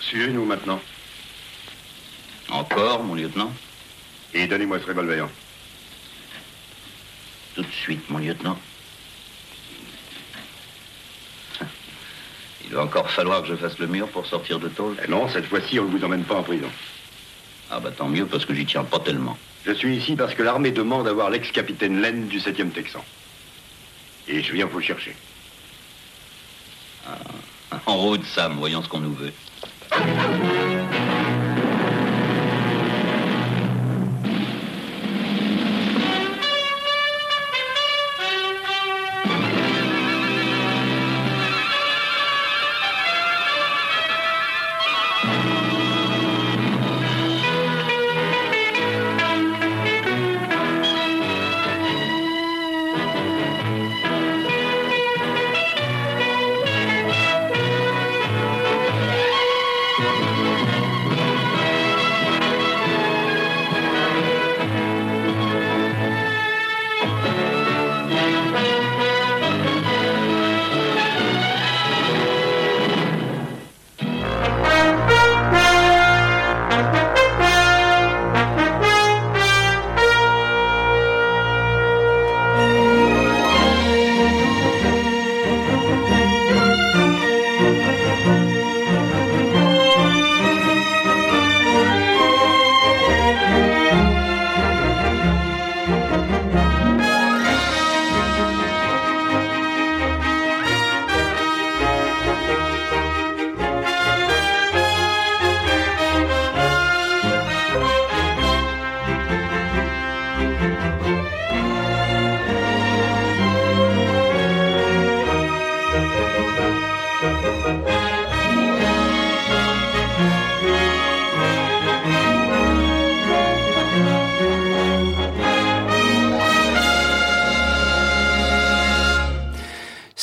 Suivez-nous 0.06 0.44
maintenant. 0.44 0.80
Encore, 2.48 3.02
mon 3.02 3.16
lieutenant 3.16 3.52
Et 4.34 4.46
donnez-moi 4.46 4.78
ce 4.78 4.86
revolver. 4.86 5.28
Tout 7.56 7.62
de 7.62 7.72
suite, 7.72 8.08
mon 8.08 8.18
lieutenant. 8.18 8.56
Il 12.64 12.72
va 12.72 12.84
encore 12.84 13.10
falloir 13.10 13.42
que 13.42 13.48
je 13.48 13.56
fasse 13.56 13.78
le 13.80 13.88
mur 13.88 14.08
pour 14.08 14.26
sortir 14.26 14.60
de 14.60 14.68
tôle. 14.68 14.96
Eh 15.04 15.10
non, 15.10 15.28
cette 15.28 15.46
fois-ci, 15.46 15.80
on 15.80 15.86
ne 15.86 15.90
vous 15.90 16.04
emmène 16.04 16.22
pas 16.22 16.36
en 16.36 16.42
prison. 16.44 16.70
Ah 17.70 17.80
bah 17.80 17.90
tant 17.90 18.08
mieux, 18.08 18.26
parce 18.26 18.44
que 18.44 18.54
j'y 18.54 18.64
tiens 18.64 18.84
pas 18.84 19.00
tellement. 19.00 19.36
Je 19.64 19.72
suis 19.72 19.96
ici 19.96 20.14
parce 20.14 20.34
que 20.34 20.42
l'armée 20.44 20.70
demande 20.70 21.08
à 21.08 21.12
voir 21.12 21.30
l'ex-capitaine 21.30 22.00
Len 22.00 22.28
du 22.28 22.38
7e 22.38 22.70
Texan. 22.70 23.04
Et 24.28 24.40
je 24.40 24.52
viens 24.52 24.66
vous 24.66 24.80
chercher. 24.80 25.16
En 27.86 27.96
route, 27.96 28.24
Sam, 28.24 28.56
voyons 28.58 28.82
ce 28.82 28.88
qu'on 28.88 29.00
nous 29.00 29.14
veut. 29.14 29.32
thank 29.98 30.20
you. 39.60 39.65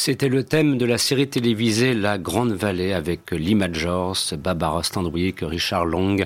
C'était 0.06 0.28
le 0.28 0.44
thème 0.44 0.78
de 0.78 0.86
la 0.86 0.98
série 0.98 1.30
télévisée 1.30 1.94
La 1.94 2.18
Grande 2.18 2.52
Vallée 2.52 2.92
avec 2.92 3.32
Lee 3.32 3.56
Majors, 3.56 4.18
Barbara 4.38 4.84
Stanwyck, 4.84 5.38
Richard 5.44 5.86
Long 5.86 6.18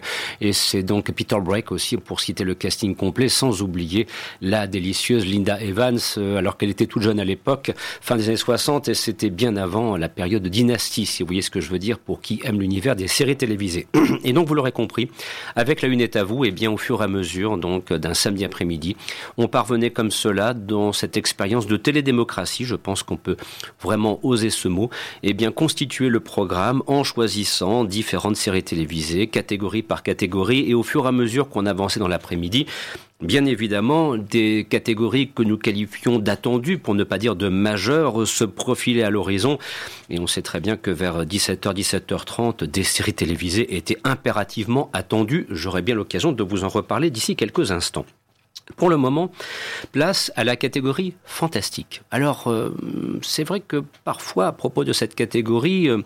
et 0.41 0.51
c'est 0.51 0.81
donc 0.81 1.11
Peter 1.11 1.37
Brake 1.39 1.71
aussi 1.71 1.95
pour 1.97 2.19
citer 2.19 2.43
le 2.43 2.55
casting 2.55 2.95
complet 2.95 3.29
sans 3.29 3.61
oublier 3.61 4.07
la 4.41 4.65
délicieuse 4.65 5.27
Linda 5.27 5.61
Evans 5.61 5.99
euh, 6.17 6.37
alors 6.37 6.57
qu'elle 6.57 6.71
était 6.71 6.87
toute 6.87 7.03
jeune 7.03 7.19
à 7.19 7.23
l'époque, 7.23 7.71
fin 8.01 8.15
des 8.15 8.29
années 8.29 8.35
60 8.37 8.89
et 8.89 8.95
c'était 8.95 9.29
bien 9.29 9.55
avant 9.57 9.95
la 9.95 10.09
période 10.09 10.41
de 10.41 10.49
dynastie 10.49 11.05
si 11.05 11.21
vous 11.21 11.27
voyez 11.27 11.43
ce 11.43 11.51
que 11.51 11.61
je 11.61 11.69
veux 11.69 11.77
dire 11.77 11.99
pour 11.99 12.19
qui 12.19 12.41
aime 12.45 12.59
l'univers 12.59 12.95
des 12.95 13.07
séries 13.07 13.37
télévisées. 13.37 13.85
Et 14.23 14.33
donc 14.33 14.47
vous 14.47 14.55
l'aurez 14.55 14.71
compris, 14.71 15.11
avec 15.55 15.83
La 15.83 15.87
Une 15.89 16.01
est 16.01 16.15
à 16.15 16.23
vous 16.23 16.45
et 16.45 16.49
bien 16.49 16.71
au 16.71 16.77
fur 16.77 17.01
et 17.01 17.03
à 17.03 17.07
mesure 17.07 17.59
donc 17.59 17.93
d'un 17.93 18.15
samedi 18.15 18.43
après-midi, 18.43 18.97
on 19.37 19.47
parvenait 19.47 19.91
comme 19.91 20.09
cela 20.09 20.55
dans 20.55 20.93
cette 20.93 21.15
expérience 21.15 21.67
de 21.67 21.77
télédémocratie, 21.77 22.65
je 22.65 22.73
pense 22.73 23.03
qu'on 23.03 23.17
peut 23.17 23.37
vraiment 23.81 24.19
oser 24.23 24.49
ce 24.49 24.67
mot, 24.67 24.89
et 25.23 25.33
bien 25.33 25.51
constituer 25.51 26.09
le 26.09 26.19
programme 26.19 26.83
en 26.87 27.03
choisissant 27.03 27.83
différentes 27.83 28.37
séries 28.37 28.63
télévisées, 28.63 29.27
catégorie 29.27 29.81
par 29.81 30.03
catégorie, 30.03 30.69
et 30.69 30.73
au 30.73 30.83
fur 30.83 31.05
et 31.05 31.09
à 31.09 31.11
mesure 31.11 31.49
qu'on 31.49 31.65
avançait 31.65 31.99
dans 31.99 32.07
l'après-midi, 32.07 32.65
Bien 33.19 33.45
évidemment, 33.45 34.15
des 34.15 34.67
catégories 34.69 35.31
que 35.33 35.41
nous 35.41 35.57
qualifions 35.57 36.19
d'attendues, 36.19 36.77
pour 36.77 36.93
ne 36.93 37.03
pas 37.03 37.17
dire 37.17 37.35
de 37.35 37.49
majeures, 37.49 38.27
se 38.27 38.43
profilaient 38.43 39.01
à 39.01 39.09
l'horizon. 39.09 39.57
Et 40.11 40.19
on 40.19 40.27
sait 40.27 40.43
très 40.43 40.59
bien 40.59 40.77
que 40.77 40.91
vers 40.91 41.25
17h, 41.25 41.73
17h30, 41.73 42.65
des 42.65 42.83
séries 42.83 43.15
télévisées 43.15 43.75
étaient 43.75 43.97
impérativement 44.03 44.91
attendues. 44.93 45.47
J'aurai 45.49 45.81
bien 45.81 45.95
l'occasion 45.95 46.31
de 46.31 46.43
vous 46.43 46.63
en 46.63 46.69
reparler 46.69 47.09
d'ici 47.09 47.35
quelques 47.35 47.71
instants. 47.71 48.05
Pour 48.75 48.89
le 48.89 48.97
moment, 48.97 49.31
place 49.91 50.31
à 50.35 50.43
la 50.43 50.55
catégorie 50.55 51.13
fantastique. 51.23 52.01
Alors, 52.11 52.47
euh, 52.47 52.75
c'est 53.21 53.43
vrai 53.43 53.61
que 53.61 53.83
parfois, 54.03 54.47
à 54.47 54.51
propos 54.51 54.83
de 54.83 54.93
cette 54.93 55.15
catégorie, 55.15 55.89
euh, 55.89 56.01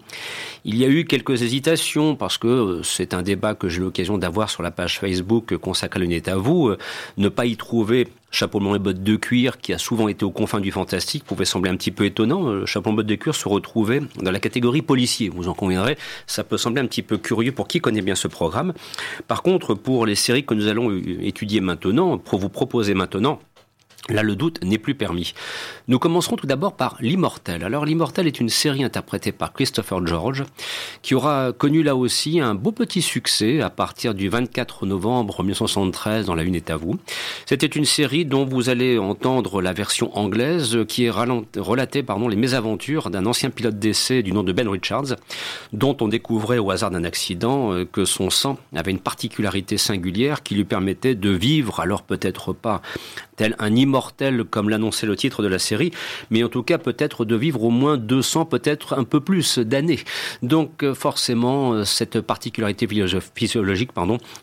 il 0.63 0.77
y 0.77 0.85
a 0.85 0.87
eu 0.87 1.05
quelques 1.05 1.41
hésitations 1.41 2.15
parce 2.15 2.37
que 2.37 2.47
euh, 2.47 2.83
c'est 2.83 3.13
un 3.13 3.23
débat 3.23 3.55
que 3.55 3.67
j'ai 3.67 3.79
eu 3.79 3.81
l'occasion 3.81 4.17
d'avoir 4.17 4.49
sur 4.49 4.61
la 4.61 4.71
page 4.71 4.99
Facebook 4.99 5.57
consacrée 5.57 5.99
à 5.99 6.03
l'unité 6.03 6.31
à 6.31 6.37
vous. 6.37 6.73
ne 7.17 7.29
pas 7.29 7.45
y 7.45 7.57
trouver 7.57 8.07
chapeau 8.31 8.75
et 8.75 8.79
bottes 8.79 9.03
de 9.03 9.15
cuir, 9.15 9.59
qui 9.59 9.73
a 9.73 9.77
souvent 9.77 10.07
été 10.07 10.25
aux 10.25 10.31
confins 10.31 10.59
du 10.59 10.71
fantastique, 10.71 11.23
pouvait 11.25 11.45
sembler 11.45 11.69
un 11.69 11.75
petit 11.75 11.91
peu 11.91 12.05
étonnant. 12.05 12.49
Le 12.49 12.65
chapeau 12.65 12.89
melon 12.89 12.97
bottes 12.97 13.07
de 13.07 13.15
cuir 13.15 13.35
se 13.35 13.47
retrouvait 13.47 14.01
dans 14.21 14.31
la 14.31 14.39
catégorie 14.39 14.81
policier. 14.81 15.29
Vous 15.29 15.49
en 15.49 15.53
conviendrez, 15.53 15.97
ça 16.27 16.43
peut 16.43 16.57
sembler 16.57 16.81
un 16.81 16.87
petit 16.87 17.01
peu 17.01 17.17
curieux 17.17 17.51
pour 17.51 17.67
qui 17.67 17.79
connaît 17.79 18.01
bien 18.01 18.15
ce 18.15 18.27
programme. 18.27 18.73
Par 19.27 19.43
contre, 19.43 19.73
pour 19.75 20.05
les 20.05 20.15
séries 20.15 20.45
que 20.45 20.53
nous 20.53 20.67
allons 20.67 20.91
étudier 21.21 21.61
maintenant, 21.61 22.17
pour 22.17 22.39
vous 22.39 22.49
proposer 22.49 22.93
maintenant, 22.93 23.39
Là, 24.09 24.23
le 24.23 24.35
doute 24.35 24.63
n'est 24.63 24.79
plus 24.79 24.95
permis. 24.95 25.33
Nous 25.87 25.99
commencerons 25.99 26.35
tout 26.35 26.47
d'abord 26.47 26.75
par 26.75 26.97
L'Immortel. 27.01 27.63
Alors, 27.63 27.85
L'Immortel 27.85 28.25
est 28.25 28.39
une 28.39 28.49
série 28.49 28.83
interprétée 28.83 29.31
par 29.31 29.53
Christopher 29.53 30.05
George, 30.07 30.43
qui 31.03 31.13
aura 31.13 31.51
connu 31.53 31.83
là 31.83 31.95
aussi 31.95 32.39
un 32.39 32.55
beau 32.55 32.71
petit 32.71 33.03
succès 33.03 33.61
à 33.61 33.69
partir 33.69 34.15
du 34.15 34.27
24 34.27 34.87
novembre 34.87 35.43
1973 35.43 36.25
dans 36.25 36.33
La 36.33 36.41
Une 36.41 36.55
est 36.55 36.71
à 36.71 36.77
vous. 36.77 36.97
C'était 37.45 37.67
une 37.67 37.85
série 37.85 38.25
dont 38.25 38.43
vous 38.43 38.69
allez 38.69 38.97
entendre 38.97 39.61
la 39.61 39.71
version 39.71 40.17
anglaise 40.17 40.79
qui 40.87 41.05
est 41.05 41.11
relatée 41.11 42.01
pardon, 42.01 42.27
les 42.27 42.35
mésaventures 42.35 43.11
d'un 43.11 43.27
ancien 43.27 43.51
pilote 43.51 43.77
d'essai 43.77 44.23
du 44.23 44.33
nom 44.33 44.41
de 44.41 44.51
Ben 44.51 44.67
Richards, 44.67 45.15
dont 45.73 45.95
on 46.01 46.07
découvrait 46.07 46.57
au 46.57 46.71
hasard 46.71 46.89
d'un 46.89 47.03
accident 47.03 47.73
euh, 47.73 47.85
que 47.85 48.05
son 48.05 48.29
sang 48.29 48.57
avait 48.75 48.91
une 48.91 48.99
particularité 48.99 49.77
singulière 49.77 50.41
qui 50.41 50.55
lui 50.55 50.63
permettait 50.63 51.13
de 51.15 51.29
vivre, 51.29 51.79
alors 51.79 52.01
peut-être 52.01 52.53
pas 52.53 52.81
tel 53.35 53.55
un 53.59 53.75
immortel 53.91 54.45
comme 54.45 54.69
l'annonçait 54.69 55.05
le 55.05 55.17
titre 55.17 55.43
de 55.43 55.49
la 55.49 55.59
série, 55.59 55.91
mais 56.29 56.43
en 56.43 56.47
tout 56.47 56.63
cas 56.63 56.77
peut-être 56.77 57.25
de 57.25 57.35
vivre 57.35 57.61
au 57.63 57.71
moins 57.71 57.97
200, 57.97 58.45
peut-être 58.45 58.97
un 58.97 59.03
peu 59.03 59.19
plus 59.19 59.59
d'années. 59.59 59.99
Donc 60.41 60.83
euh, 60.83 60.93
forcément, 60.93 61.73
euh, 61.73 61.83
cette 61.83 62.21
particularité 62.21 62.87
physiologique 63.35 63.91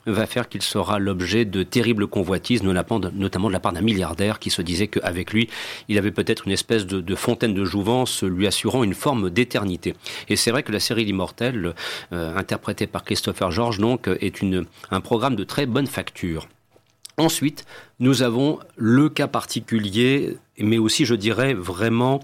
va 0.07 0.27
faire 0.27 0.49
qu'il 0.51 0.63
sera 0.63 0.99
l'objet 0.99 1.47
de 1.47 1.63
terribles 1.63 2.07
convoitises, 2.07 2.63
notamment 2.63 3.49
de 3.49 3.53
la 3.53 3.61
part 3.61 3.73
d'un 3.73 3.81
milliardaire 3.81 4.39
qui 4.39 4.51
se 4.51 4.61
disait 4.61 4.89
qu'avec 4.89 5.33
lui, 5.33 5.49
il 5.89 5.97
avait 5.97 6.11
peut-être 6.11 6.47
une 6.47 6.53
espèce 6.53 6.87
de, 6.87 7.15
fontaine 7.15 7.55
de 7.55 7.65
jouvence 7.65 8.23
lui 8.23 8.47
assurant 8.47 8.85
une 8.85 8.95
forme 8.95 9.31
d'éternité. 9.31 9.95
Et 10.29 10.37
c'est 10.37 10.51
vrai 10.51 10.63
que 10.63 10.73
la 10.73 10.81
série 10.81 11.05
L'Immortel, 11.05 11.75
euh, 12.13 12.37
interprétée 12.37 12.87
par 12.87 13.03
Christopher 13.05 13.51
George, 13.51 13.79
donc, 13.79 14.09
est 14.21 14.43
un 14.91 15.01
programme 15.01 15.37
de 15.37 15.45
très 15.45 15.67
bonne 15.67 15.87
facture. 15.87 16.49
Ensuite, 17.19 17.65
nous 17.99 18.23
avons 18.23 18.61
le 18.77 19.09
cas 19.09 19.27
particulier, 19.27 20.37
mais 20.57 20.79
aussi, 20.79 21.05
je 21.05 21.17
dirais, 21.17 21.53
vraiment 21.53 22.21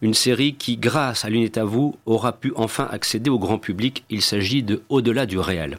une 0.00 0.14
série 0.14 0.54
qui, 0.54 0.78
grâce 0.78 1.26
à 1.26 1.28
l'unité 1.28 1.60
à 1.60 1.64
vous, 1.64 1.96
aura 2.06 2.32
pu 2.32 2.52
enfin 2.56 2.88
accéder 2.90 3.28
au 3.28 3.38
grand 3.38 3.58
public. 3.58 4.04
Il 4.08 4.22
s'agit 4.22 4.62
de 4.62 4.82
Au-delà 4.88 5.26
du 5.26 5.38
réel. 5.38 5.78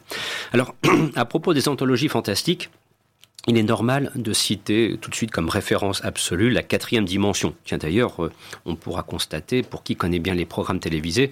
Alors, 0.52 0.76
à 1.16 1.24
propos 1.24 1.52
des 1.52 1.68
anthologies 1.68 2.08
fantastiques, 2.08 2.70
il 3.46 3.56
est 3.56 3.62
normal 3.64 4.12
de 4.14 4.32
citer 4.32 4.98
tout 5.00 5.10
de 5.10 5.14
suite 5.14 5.30
comme 5.30 5.48
référence 5.48 6.04
absolue 6.04 6.50
la 6.50 6.62
quatrième 6.62 7.06
dimension. 7.06 7.54
Tiens 7.64 7.78
d'ailleurs, 7.78 8.22
euh, 8.22 8.32
on 8.66 8.76
pourra 8.76 9.02
constater, 9.02 9.62
pour 9.62 9.82
qui 9.82 9.96
connaît 9.96 10.18
bien 10.18 10.34
les 10.34 10.44
programmes 10.44 10.78
télévisés, 10.78 11.30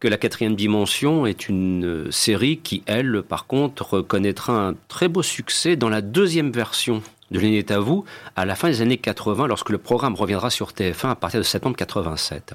que 0.00 0.08
la 0.08 0.16
quatrième 0.16 0.54
dimension 0.54 1.26
est 1.26 1.48
une 1.48 1.84
euh, 1.84 2.10
série 2.10 2.58
qui, 2.58 2.82
elle, 2.86 3.22
par 3.22 3.46
contre, 3.46 4.00
connaîtra 4.00 4.68
un 4.68 4.74
très 4.88 5.08
beau 5.08 5.22
succès 5.22 5.76
dans 5.76 5.88
la 5.88 6.00
deuxième 6.00 6.52
version 6.52 7.02
de 7.30 7.38
L'Aîné 7.38 7.58
est 7.58 7.70
à 7.70 7.78
vous 7.78 8.04
à 8.36 8.44
la 8.44 8.54
fin 8.54 8.68
des 8.68 8.82
années 8.82 8.96
80 8.96 9.46
lorsque 9.46 9.70
le 9.70 9.78
programme 9.78 10.14
reviendra 10.14 10.50
sur 10.50 10.70
TF1 10.70 11.10
à 11.10 11.14
partir 11.14 11.40
de 11.40 11.44
septembre 11.44 11.76
87. 11.76 12.54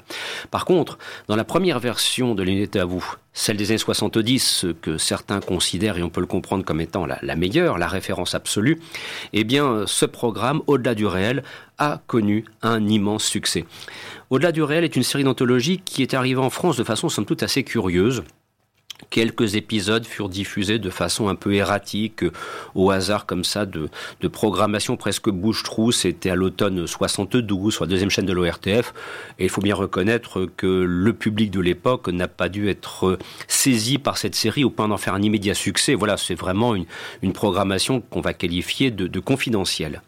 Par 0.52 0.66
contre, 0.66 0.98
dans 1.28 1.36
la 1.36 1.44
première 1.44 1.80
version 1.80 2.36
de 2.36 2.44
L'Aîné 2.44 2.64
est 2.64 2.76
à 2.76 2.86
vous, 2.86 3.06
celle 3.34 3.58
des 3.58 3.72
années 3.72 3.78
70 3.78 4.66
que 4.82 4.98
certains 4.98 5.40
considèrent 5.40 5.98
et 5.98 6.04
on 6.04 6.10
peut 6.10 6.22
le 6.22 6.28
comprendre 6.28 6.64
comme 6.64 6.82
étant 6.82 7.06
la, 7.06 7.36
meilleure, 7.36 7.78
la 7.78 7.88
référence 7.88 8.36
absolue, 8.36 8.80
eh 9.34 9.44
bien 9.44 9.84
ce 9.88 10.06
programme 10.06 10.62
au-delà 10.68 10.96
du 10.96 11.06
réel 11.06 11.44
a 11.78 12.02
connu 12.08 12.46
un 12.62 12.88
immense 12.88 13.26
succès. 13.26 13.66
Au-delà 14.30 14.52
du 14.52 14.64
réel 14.64 14.84
est 14.84 14.96
une 14.96 15.04
série 15.04 15.24
d'anthologie 15.24 15.82
qui 15.84 16.02
est 16.02 16.14
arrivée 16.14 16.42
en 16.42 16.50
France 16.50 16.78
de 16.78 16.84
façon 16.84 17.10
somme 17.10 17.26
toute 17.26 17.44
assez 17.44 17.64
curieuse. 17.64 18.24
Quelques 19.10 19.56
épisodes 19.56 20.06
furent 20.06 20.30
diffusés 20.30 20.80
de 20.80 20.90
façon 20.90 21.28
un 21.28 21.36
peu 21.36 21.54
erratique, 21.54 22.24
au 22.76 22.92
hasard 22.92 23.26
comme 23.26 23.44
ça, 23.44 23.66
de, 23.66 23.90
programmation 24.28 24.98
presque 24.98 25.30
bouche-trou. 25.30 25.92
C'était 25.92 26.30
à 26.30 26.36
l'automne 26.36 26.88
72, 26.88 27.74
sur 27.74 27.86
la 27.86 27.90
deuxième 27.90 28.10
chaîne 28.10 28.26
de 28.26 28.34
l'ORTF. 28.34 28.94
Et 29.40 29.44
il 29.44 29.50
faut 29.50 29.62
bien 29.62 29.76
reconnaître 29.76 30.48
que 30.58 30.68
le 30.68 31.14
public 31.14 31.52
de 31.52 31.60
l'époque 31.60 32.08
n'a 32.08 32.28
pas 32.28 32.50
dû 32.50 32.70
être 32.70 33.18
saisi 33.48 33.98
par 33.98 34.18
cette 34.18 34.36
série 34.36 34.64
au 34.64 34.70
point 34.70 34.88
d'en 34.88 34.98
faire 34.98 35.14
un 35.14 35.22
immédiat 35.22 35.54
succès. 35.54 35.94
Voilà, 35.94 36.18
c'est 36.18 36.36
vraiment 36.36 36.76
une, 36.76 36.86
programmation 37.34 38.00
qu'on 38.00 38.22
va 38.22 38.34
qualifier 38.34 38.92
de, 38.92 39.08
de 39.08 39.20
confidentielle. 39.20 40.02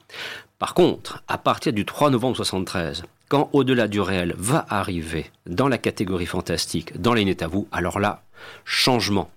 Par 0.60 0.74
contre, 0.74 1.24
à 1.28 1.38
partir 1.38 1.74
du 1.74 1.86
3 1.86 2.12
novembre 2.12 2.36
73, 2.36 3.04
quand 3.28 3.50
Au-delà 3.54 3.88
du 3.88 4.00
réel 4.02 4.36
va 4.38 4.68
arriver 4.70 5.32
dans 5.48 5.68
la 5.68 5.80
catégorie 5.80 6.28
fantastique, 6.28 7.02
dans 7.02 7.16
les 7.16 7.36
à 7.40 7.48
vous, 7.48 7.68
alors 7.72 8.00
là, 8.00 8.22
changement. 8.64 9.30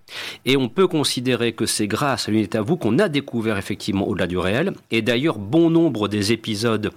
Et 0.45 0.57
on 0.57 0.69
peut 0.69 0.87
considérer 0.87 1.53
que 1.53 1.65
c'est 1.65 1.87
grâce 1.87 2.27
à 2.27 2.31
l'unité 2.31 2.57
à 2.57 2.61
vous 2.61 2.77
qu'on 2.77 2.99
a 2.99 3.09
découvert 3.09 3.57
effectivement 3.57 4.07
au-delà 4.07 4.27
du 4.27 4.37
réel. 4.37 4.73
Et 4.91 5.01
d'ailleurs, 5.01 5.37
bon 5.37 5.69
nombre 5.69 6.07
des 6.07 6.31
épisodes 6.31 6.91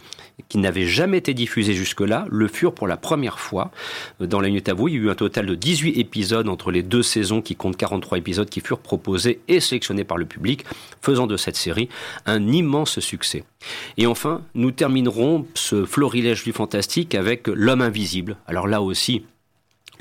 qui 0.48 0.58
n'avaient 0.58 0.86
jamais 0.86 1.18
été 1.18 1.34
diffusés 1.34 1.74
jusque-là 1.74 2.26
le 2.30 2.48
furent 2.48 2.74
pour 2.74 2.86
la 2.86 2.96
première 2.96 3.38
fois 3.38 3.70
dans 4.20 4.40
la 4.40 4.48
à 4.66 4.74
vous. 4.74 4.88
Il 4.88 4.94
y 4.94 4.98
a 4.98 5.00
eu 5.00 5.10
un 5.10 5.14
total 5.14 5.46
de 5.46 5.54
18 5.54 5.98
épisodes 5.98 6.48
entre 6.48 6.70
les 6.70 6.82
deux 6.82 7.02
saisons 7.02 7.40
qui 7.40 7.56
comptent 7.56 7.76
43 7.76 8.18
épisodes 8.18 8.48
qui 8.48 8.60
furent 8.60 8.78
proposés 8.78 9.40
et 9.48 9.60
sélectionnés 9.60 10.04
par 10.04 10.18
le 10.18 10.26
public, 10.26 10.64
faisant 11.00 11.26
de 11.26 11.36
cette 11.36 11.56
série 11.56 11.88
un 12.26 12.48
immense 12.48 13.00
succès. 13.00 13.44
Et 13.96 14.06
enfin, 14.06 14.42
nous 14.54 14.70
terminerons 14.70 15.46
ce 15.54 15.84
florilège 15.84 16.44
du 16.44 16.52
fantastique 16.52 17.14
avec 17.14 17.48
L'homme 17.48 17.82
invisible. 17.82 18.36
Alors 18.46 18.66
là 18.66 18.82
aussi, 18.82 19.24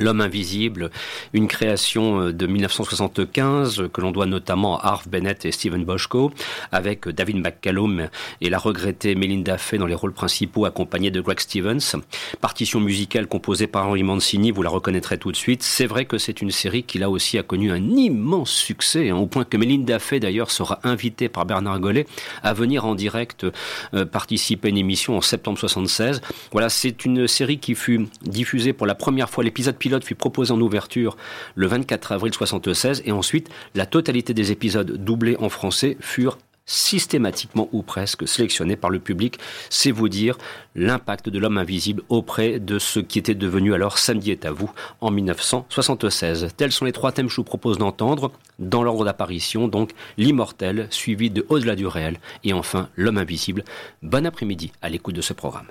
L'homme 0.01 0.21
invisible, 0.21 0.89
une 1.31 1.47
création 1.47 2.21
euh, 2.21 2.33
de 2.33 2.47
1975 2.47 3.83
que 3.93 4.01
l'on 4.01 4.11
doit 4.11 4.25
notamment 4.25 4.79
à 4.79 4.87
Harv 4.87 5.07
Bennett 5.07 5.45
et 5.45 5.51
Stephen 5.51 5.85
Boschko, 5.85 6.31
avec 6.71 7.07
David 7.07 7.37
McCallum 7.37 8.07
et 8.41 8.49
la 8.49 8.57
regrettée 8.57 9.13
Melinda 9.13 9.59
Fay 9.59 9.77
dans 9.77 9.85
les 9.85 9.93
rôles 9.93 10.13
principaux, 10.13 10.65
accompagnés 10.65 11.11
de 11.11 11.21
Greg 11.21 11.39
Stevens. 11.39 12.01
Partition 12.41 12.79
musicale 12.79 13.27
composée 13.27 13.67
par 13.67 13.87
Henry 13.87 14.01
Mancini, 14.01 14.49
vous 14.49 14.63
la 14.63 14.71
reconnaîtrez 14.71 15.19
tout 15.19 15.31
de 15.31 15.37
suite. 15.37 15.61
C'est 15.61 15.85
vrai 15.85 16.05
que 16.05 16.17
c'est 16.17 16.41
une 16.41 16.51
série 16.51 16.81
qui 16.81 16.97
là 16.97 17.11
aussi 17.11 17.37
a 17.37 17.43
connu 17.43 17.71
un 17.71 17.83
immense 17.95 18.49
succès, 18.49 19.11
hein, 19.11 19.17
au 19.17 19.27
point 19.27 19.43
que 19.43 19.55
Melinda 19.55 19.99
Fay 19.99 20.19
d'ailleurs 20.19 20.49
sera 20.49 20.79
invitée 20.83 21.29
par 21.29 21.45
Bernard 21.45 21.79
Gollet 21.79 22.07
à 22.41 22.53
venir 22.53 22.85
en 22.85 22.95
direct 22.95 23.45
euh, 23.93 24.05
participer 24.05 24.69
à 24.69 24.71
une 24.71 24.77
émission 24.77 25.15
en 25.15 25.21
septembre 25.21 25.59
76. 25.59 26.21
Voilà, 26.51 26.69
c'est 26.69 27.05
une 27.05 27.27
série 27.27 27.59
qui 27.59 27.75
fut 27.75 28.07
diffusée 28.23 28.73
pour 28.73 28.87
la 28.87 28.95
première 28.95 29.29
fois 29.29 29.43
l'épisode 29.43 29.75
pilote 29.75 29.90
fut 29.99 30.15
proposé 30.15 30.53
en 30.53 30.61
ouverture 30.61 31.17
le 31.55 31.67
24 31.67 32.13
avril 32.13 32.33
76 32.33 33.03
et 33.05 33.11
ensuite 33.11 33.49
la 33.75 33.85
totalité 33.85 34.33
des 34.33 34.51
épisodes 34.51 34.91
doublés 35.03 35.35
en 35.39 35.49
français 35.49 35.97
furent 35.99 36.37
systématiquement 36.65 37.67
ou 37.71 37.81
presque 37.81 38.27
sélectionnés 38.27 38.75
par 38.75 38.89
le 38.89 38.99
public. 38.99 39.39
C'est 39.69 39.91
vous 39.91 40.09
dire 40.09 40.37
l'impact 40.75 41.29
de 41.29 41.39
l'homme 41.39 41.57
invisible 41.57 42.03
auprès 42.09 42.59
de 42.59 42.79
ce 42.79 42.99
qui 42.99 43.19
était 43.19 43.35
devenu 43.35 43.73
alors 43.73 43.97
Samedi 43.97 44.31
est 44.31 44.45
à 44.45 44.51
vous 44.51 44.71
en 45.01 45.11
1976. 45.11 46.49
Tels 46.55 46.71
sont 46.71 46.85
les 46.85 46.93
trois 46.93 47.11
thèmes 47.11 47.27
que 47.27 47.31
je 47.31 47.37
vous 47.37 47.43
propose 47.43 47.77
d'entendre 47.77 48.31
dans 48.59 48.83
l'ordre 48.83 49.05
d'apparition, 49.05 49.67
donc 49.67 49.91
l'immortel 50.17 50.87
suivi 50.91 51.29
de 51.29 51.45
Au-delà 51.49 51.75
du 51.75 51.87
réel 51.87 52.19
et 52.43 52.53
enfin 52.53 52.89
l'homme 52.95 53.17
invisible. 53.17 53.63
Bon 54.01 54.25
après-midi 54.25 54.71
à 54.81 54.89
l'écoute 54.89 55.15
de 55.15 55.21
ce 55.21 55.33
programme. 55.33 55.67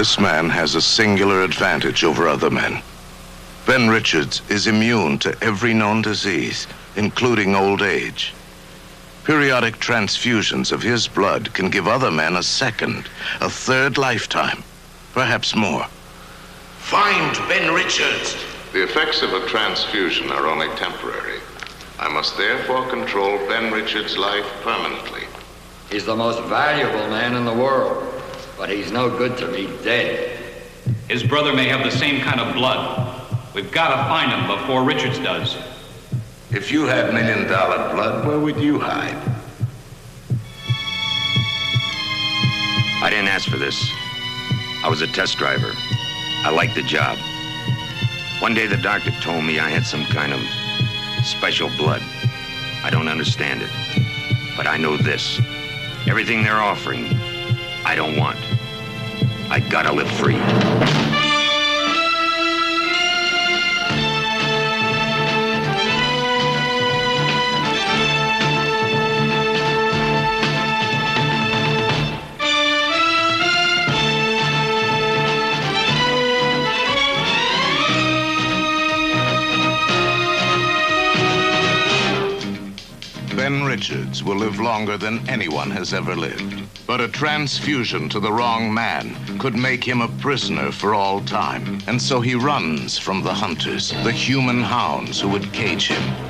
This 0.00 0.18
man 0.18 0.48
has 0.48 0.74
a 0.74 0.80
singular 0.80 1.42
advantage 1.42 2.04
over 2.04 2.26
other 2.26 2.48
men. 2.48 2.82
Ben 3.66 3.90
Richards 3.90 4.40
is 4.48 4.66
immune 4.66 5.18
to 5.18 5.36
every 5.44 5.74
known 5.74 6.00
disease, 6.00 6.66
including 6.96 7.54
old 7.54 7.82
age. 7.82 8.32
Periodic 9.24 9.76
transfusions 9.76 10.72
of 10.72 10.82
his 10.82 11.06
blood 11.06 11.52
can 11.52 11.70
give 11.70 11.86
other 11.86 12.10
men 12.10 12.36
a 12.36 12.42
second, 12.42 13.08
a 13.40 13.48
third 13.48 13.98
lifetime, 13.98 14.64
perhaps 15.12 15.54
more. 15.54 15.86
Find 16.78 17.36
Ben 17.48 17.72
Richards. 17.72 18.36
The 18.72 18.82
effects 18.82 19.22
of 19.22 19.32
a 19.32 19.46
transfusion 19.46 20.32
are 20.32 20.48
only 20.48 20.68
temporary. 20.76 21.29
I 22.00 22.08
must 22.08 22.38
therefore 22.38 22.88
control 22.88 23.36
Ben 23.46 23.70
Richards' 23.70 24.16
life 24.16 24.46
permanently. 24.62 25.24
He's 25.90 26.06
the 26.06 26.16
most 26.16 26.42
valuable 26.44 27.06
man 27.10 27.36
in 27.36 27.44
the 27.44 27.52
world, 27.52 28.02
but 28.56 28.70
he's 28.70 28.90
no 28.90 29.10
good 29.10 29.36
to 29.36 29.46
me 29.48 29.66
dead. 29.84 30.40
His 31.08 31.22
brother 31.22 31.52
may 31.52 31.68
have 31.68 31.84
the 31.84 31.90
same 31.94 32.22
kind 32.22 32.40
of 32.40 32.54
blood. 32.54 33.22
We've 33.54 33.70
got 33.70 33.90
to 33.90 34.08
find 34.08 34.32
him 34.32 34.46
before 34.46 34.82
Richards 34.82 35.18
does. 35.18 35.58
If 36.50 36.72
you 36.72 36.86
had 36.86 37.12
million 37.12 37.46
dollar 37.46 37.94
blood, 37.94 38.26
where 38.26 38.40
would 38.40 38.56
you 38.56 38.80
hide? 38.80 39.20
I 43.02 43.10
didn't 43.10 43.28
ask 43.28 43.46
for 43.46 43.58
this. 43.58 43.92
I 44.82 44.88
was 44.88 45.02
a 45.02 45.06
test 45.06 45.36
driver. 45.36 45.72
I 46.44 46.50
liked 46.50 46.76
the 46.76 46.82
job. 46.82 47.18
One 48.40 48.54
day 48.54 48.66
the 48.66 48.78
doctor 48.78 49.10
told 49.20 49.44
me 49.44 49.58
I 49.58 49.68
had 49.68 49.84
some 49.84 50.06
kind 50.06 50.32
of 50.32 50.40
special 51.24 51.68
blood. 51.76 52.02
I 52.82 52.90
don't 52.90 53.08
understand 53.08 53.62
it. 53.62 53.70
But 54.56 54.66
I 54.66 54.76
know 54.76 54.96
this. 54.96 55.40
Everything 56.08 56.42
they're 56.42 56.60
offering, 56.60 57.06
I 57.84 57.94
don't 57.94 58.16
want. 58.16 58.38
I 59.50 59.60
gotta 59.60 59.92
live 59.92 60.10
free. 60.10 61.09
Ben 83.50 83.64
Richards 83.64 84.22
will 84.22 84.36
live 84.36 84.60
longer 84.60 84.96
than 84.96 85.28
anyone 85.28 85.72
has 85.72 85.92
ever 85.92 86.14
lived. 86.14 86.62
But 86.86 87.00
a 87.00 87.08
transfusion 87.08 88.08
to 88.10 88.20
the 88.20 88.32
wrong 88.32 88.72
man 88.72 89.16
could 89.40 89.56
make 89.56 89.82
him 89.82 90.00
a 90.00 90.20
prisoner 90.20 90.70
for 90.70 90.94
all 90.94 91.20
time. 91.22 91.80
And 91.88 92.00
so 92.00 92.20
he 92.20 92.36
runs 92.36 92.96
from 92.96 93.24
the 93.24 93.34
hunters, 93.34 93.90
the 94.04 94.12
human 94.12 94.62
hounds 94.62 95.20
who 95.20 95.28
would 95.30 95.52
cage 95.52 95.88
him. 95.88 96.29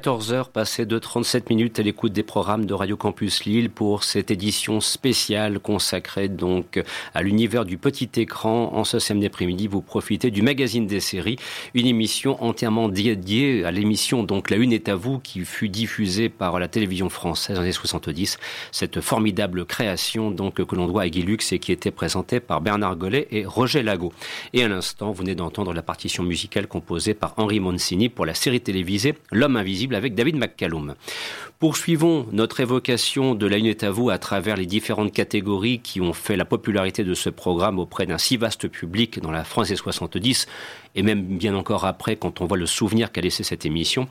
14 0.00 0.32
heures 0.32 0.48
passées 0.48 0.86
de 0.86 0.98
37 0.98 1.50
minutes 1.50 1.78
à 1.78 1.82
l'écoute 1.82 2.14
des 2.14 2.22
programmes 2.22 2.64
de 2.64 2.72
Radio 2.72 2.96
Campus 2.96 3.44
Lille 3.44 3.68
pour 3.68 4.02
cette 4.02 4.30
édition 4.30 4.80
spéciale 4.80 5.60
consacrée 5.60 6.30
donc 6.30 6.82
à 7.12 7.20
l'univers 7.20 7.66
du 7.66 7.76
petit 7.76 8.08
écran. 8.16 8.70
En 8.72 8.84
ce 8.84 8.98
samedi 8.98 9.26
après-midi, 9.26 9.66
vous 9.66 9.82
profitez 9.82 10.30
du 10.30 10.40
magazine 10.40 10.86
des 10.86 11.00
séries, 11.00 11.36
une 11.74 11.84
émission 11.84 12.42
entièrement 12.42 12.88
dédiée 12.88 13.62
à 13.66 13.70
l'émission 13.72 14.22
donc 14.22 14.48
La 14.48 14.56
Une 14.56 14.72
est 14.72 14.88
à 14.88 14.94
vous 14.94 15.18
qui 15.18 15.44
fut 15.44 15.68
diffusée 15.68 16.30
par 16.30 16.58
la 16.58 16.66
télévision 16.66 17.10
française 17.10 17.56
dans 17.56 17.60
les 17.60 17.66
années 17.66 17.72
70. 17.72 18.38
Cette 18.72 19.02
formidable 19.02 19.66
création 19.66 20.30
donc 20.30 20.64
que 20.64 20.74
l'on 20.74 20.86
doit 20.86 21.02
à 21.02 21.08
Guy 21.10 21.20
Lux 21.20 21.52
et 21.52 21.58
qui 21.58 21.72
était 21.72 21.90
présentée 21.90 22.40
par 22.40 22.62
Bernard 22.62 22.96
Gollet 22.96 23.28
et 23.32 23.44
Roger 23.44 23.82
Lago. 23.82 24.14
Et 24.54 24.64
à 24.64 24.68
l'instant, 24.68 25.08
vous 25.08 25.18
venez 25.18 25.34
d'entendre 25.34 25.74
la 25.74 25.82
partition 25.82 26.22
musicale 26.22 26.68
composée 26.68 27.12
par 27.12 27.34
Henri 27.36 27.60
Mancini 27.60 28.08
pour 28.08 28.24
la 28.24 28.32
série 28.32 28.62
télévisée 28.62 29.14
L'homme 29.30 29.56
invisible 29.56 29.89
avec 29.96 30.14
David 30.14 30.36
McCallum. 30.36 30.94
Poursuivons 31.58 32.26
notre 32.32 32.60
évocation 32.60 33.34
de 33.34 33.46
La 33.46 33.58
Une 33.58 33.66
est 33.66 33.84
à 33.84 33.90
vous 33.90 34.08
à 34.08 34.16
travers 34.16 34.56
les 34.56 34.64
différentes 34.64 35.12
catégories 35.12 35.80
qui 35.80 36.00
ont 36.00 36.14
fait 36.14 36.36
la 36.36 36.46
popularité 36.46 37.04
de 37.04 37.12
ce 37.12 37.28
programme 37.28 37.78
auprès 37.78 38.06
d'un 38.06 38.16
si 38.16 38.38
vaste 38.38 38.66
public 38.68 39.20
dans 39.20 39.30
la 39.30 39.44
France 39.44 39.68
des 39.68 39.76
70 39.76 40.46
et 40.94 41.02
même 41.02 41.22
bien 41.22 41.54
encore 41.54 41.84
après 41.84 42.16
quand 42.16 42.40
on 42.40 42.46
voit 42.46 42.56
le 42.56 42.64
souvenir 42.64 43.12
qu'a 43.12 43.20
laissé 43.20 43.44
cette 43.44 43.66
émission, 43.66 44.08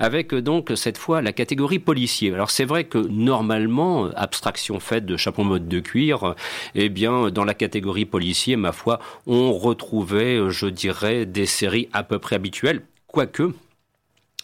avec 0.00 0.34
donc 0.34 0.72
cette 0.74 0.98
fois 0.98 1.20
la 1.22 1.32
catégorie 1.32 1.78
policier. 1.78 2.32
Alors 2.32 2.50
c'est 2.50 2.64
vrai 2.64 2.84
que 2.84 2.98
normalement, 2.98 4.06
abstraction 4.16 4.80
faite 4.80 5.06
de 5.06 5.16
chapeau 5.16 5.44
mode 5.44 5.68
de 5.68 5.80
cuir, 5.80 6.34
eh 6.74 6.88
bien 6.88 7.30
dans 7.30 7.44
la 7.44 7.54
catégorie 7.54 8.06
policier, 8.06 8.56
ma 8.56 8.72
foi, 8.72 9.00
on 9.26 9.52
retrouvait, 9.52 10.40
je 10.48 10.66
dirais, 10.66 11.26
des 11.26 11.46
séries 11.46 11.88
à 11.92 12.02
peu 12.02 12.18
près 12.18 12.36
habituelles, 12.36 12.82
quoique 13.06 13.52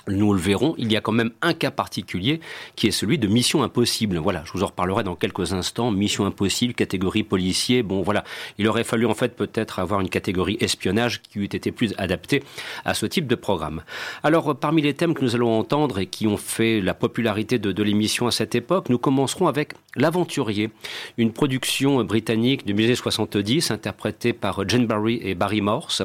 nous 0.08 0.32
le 0.32 0.40
verrons, 0.40 0.74
il 0.78 0.90
y 0.90 0.96
a 0.96 1.00
quand 1.00 1.12
même 1.12 1.30
un 1.42 1.54
cas 1.54 1.70
particulier 1.70 2.40
qui 2.76 2.88
est 2.88 2.90
celui 2.90 3.18
de 3.18 3.28
Mission 3.28 3.62
Impossible. 3.62 4.18
Voilà, 4.18 4.42
je 4.44 4.52
vous 4.52 4.62
en 4.62 4.66
reparlerai 4.66 5.04
dans 5.04 5.14
quelques 5.14 5.52
instants. 5.52 5.90
Mission 5.90 6.26
Impossible, 6.26 6.74
catégorie 6.74 7.22
policier. 7.22 7.82
Bon, 7.82 8.02
voilà, 8.02 8.24
il 8.58 8.66
aurait 8.68 8.84
fallu 8.84 9.06
en 9.06 9.14
fait 9.14 9.36
peut-être 9.36 9.78
avoir 9.78 10.00
une 10.00 10.08
catégorie 10.08 10.56
espionnage 10.60 11.22
qui 11.22 11.38
eût 11.38 11.44
été 11.44 11.70
plus 11.70 11.94
adaptée 11.98 12.42
à 12.84 12.94
ce 12.94 13.06
type 13.06 13.26
de 13.26 13.34
programme. 13.34 13.82
Alors, 14.22 14.56
parmi 14.56 14.82
les 14.82 14.94
thèmes 14.94 15.14
que 15.14 15.22
nous 15.22 15.34
allons 15.34 15.58
entendre 15.58 15.98
et 15.98 16.06
qui 16.06 16.26
ont 16.26 16.36
fait 16.36 16.80
la 16.80 16.94
popularité 16.94 17.58
de, 17.58 17.72
de 17.72 17.82
l'émission 17.82 18.26
à 18.26 18.30
cette 18.30 18.54
époque, 18.54 18.88
nous 18.88 18.98
commencerons 18.98 19.46
avec 19.46 19.74
L'Aventurier, 19.94 20.70
une 21.18 21.34
production 21.34 22.02
britannique 22.02 22.64
du 22.64 22.72
musée 22.72 22.94
70 22.94 23.70
interprétée 23.70 24.32
par 24.32 24.66
Jane 24.66 24.86
Barry 24.86 25.20
et 25.22 25.34
Barry 25.34 25.60
Morse. 25.60 26.02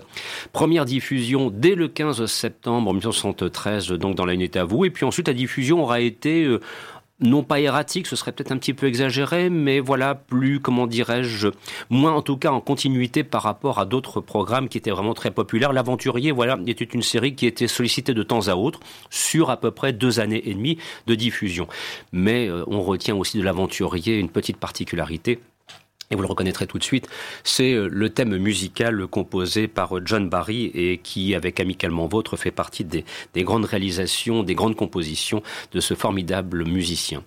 Première 0.52 0.84
diffusion 0.84 1.50
dès 1.50 1.74
le 1.74 1.88
15 1.88 2.26
septembre 2.26 2.92
1973 2.92 3.87
donc 3.92 4.16
dans 4.16 4.26
la 4.26 4.34
unité 4.34 4.60
à 4.60 4.66
vous. 4.66 4.86
Et 4.86 4.90
puis 4.90 5.06
ensuite, 5.06 5.28
la 5.28 5.34
diffusion 5.34 5.82
aura 5.82 6.00
été 6.00 6.44
euh, 6.44 6.60
non 7.20 7.44
pas 7.44 7.60
erratique, 7.60 8.08
ce 8.08 8.16
serait 8.16 8.32
peut-être 8.32 8.52
un 8.52 8.58
petit 8.58 8.74
peu 8.74 8.88
exagéré, 8.88 9.50
mais 9.50 9.80
voilà, 9.80 10.16
plus, 10.16 10.60
comment 10.60 10.86
dirais-je, 10.86 11.50
moins 11.90 12.14
en 12.14 12.22
tout 12.22 12.38
cas 12.38 12.52
en 12.52 12.62
continuité 12.62 13.24
par 13.24 13.42
rapport 13.44 13.80
à 13.80 13.86
d'autres 13.86 14.22
programmes 14.22 14.70
qui 14.70 14.78
étaient 14.78 14.92
vraiment 14.92 15.14
très 15.14 15.32
populaires. 15.32 15.74
L'Aventurier, 15.74 16.32
voilà, 16.32 16.60
était 16.68 16.86
une 16.86 17.02
série 17.02 17.36
qui 17.36 17.48
était 17.48 17.68
sollicitée 17.68 18.14
de 18.14 18.24
temps 18.24 18.48
à 18.48 18.56
autre 18.56 18.80
sur 19.10 19.50
à 19.50 19.58
peu 19.58 19.72
près 19.72 19.94
deux 19.94 20.20
années 20.20 20.48
et 20.48 20.54
demie 20.54 20.78
de 21.08 21.16
diffusion. 21.16 21.68
Mais 22.12 22.48
euh, 22.48 22.64
on 22.68 22.82
retient 22.82 23.16
aussi 23.16 23.40
de 23.40 23.44
l'Aventurier 23.44 24.20
une 24.20 24.30
petite 24.30 24.58
particularité 24.58 25.40
et 26.10 26.16
vous 26.16 26.22
le 26.22 26.28
reconnaîtrez 26.28 26.68
tout 26.68 26.78
de 26.78 26.84
suite, 26.84 27.10
c'est 27.44 27.74
euh, 27.74 27.90
le 27.92 28.10
thème 28.10 28.38
musical 28.38 29.08
composé 29.08 29.68
par 29.68 29.98
euh, 29.98 30.02
John 30.06 30.30
Barry 30.30 30.72
et 30.74 31.00
qui, 31.04 31.36
avec 31.36 31.60
Amicalement 31.60 32.08
Vôtre, 32.08 32.38
fait 32.38 32.52
partie 32.52 32.86
des, 32.86 33.04
des, 33.34 33.44
grandes 33.44 33.66
réalisations, 33.66 34.44
des 34.44 34.56
grandes 34.56 34.78
compositions 34.78 35.44
de 35.74 35.82
ce 35.82 35.96
formidable 35.96 36.64
musicien. 36.64 37.24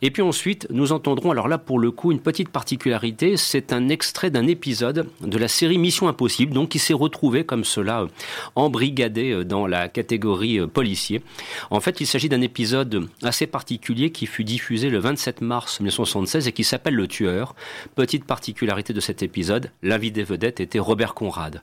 Et 0.00 0.10
puis 0.10 0.22
ensuite, 0.22 0.66
nous 0.70 0.92
entendrons, 0.92 1.30
alors 1.30 1.46
là 1.46 1.58
pour 1.58 1.78
le 1.78 1.90
coup, 1.90 2.10
une 2.10 2.20
petite 2.20 2.48
particularité, 2.48 3.36
c'est 3.36 3.72
un 3.72 3.90
extrait 3.90 4.30
d'un 4.30 4.46
épisode 4.46 5.08
de 5.20 5.38
la 5.38 5.48
série 5.48 5.76
Mission 5.76 6.08
Impossible, 6.08 6.54
donc 6.54 6.70
qui 6.70 6.78
s'est 6.78 6.94
retrouvé 6.94 7.44
comme 7.44 7.64
cela, 7.64 8.02
euh, 8.02 8.08
embrigadé 8.54 9.44
dans 9.44 9.66
la 9.66 9.88
catégorie 9.88 10.66
policier. 10.68 11.22
En 11.70 11.80
fait, 11.80 12.00
il 12.00 12.06
s'agit 12.06 12.30
d'un 12.30 12.40
épisode 12.40 13.08
assez 13.22 13.46
particulier 13.46 14.10
qui 14.10 14.24
fut 14.24 14.44
diffusé 14.44 14.88
le 14.88 14.98
27 14.98 15.42
mars 15.42 15.80
1976 15.80 16.48
et 16.48 16.52
qui 16.52 16.64
s'appelle 16.64 16.94
Le 16.94 17.06
Tueur. 17.06 17.54
Petite 17.94 18.21
particularité 18.22 18.92
de 18.92 19.00
cet 19.00 19.22
épisode, 19.22 19.70
l'invité 19.82 20.22
vedette 20.24 20.60
était 20.60 20.78
Robert 20.78 21.14
Conrad. 21.14 21.62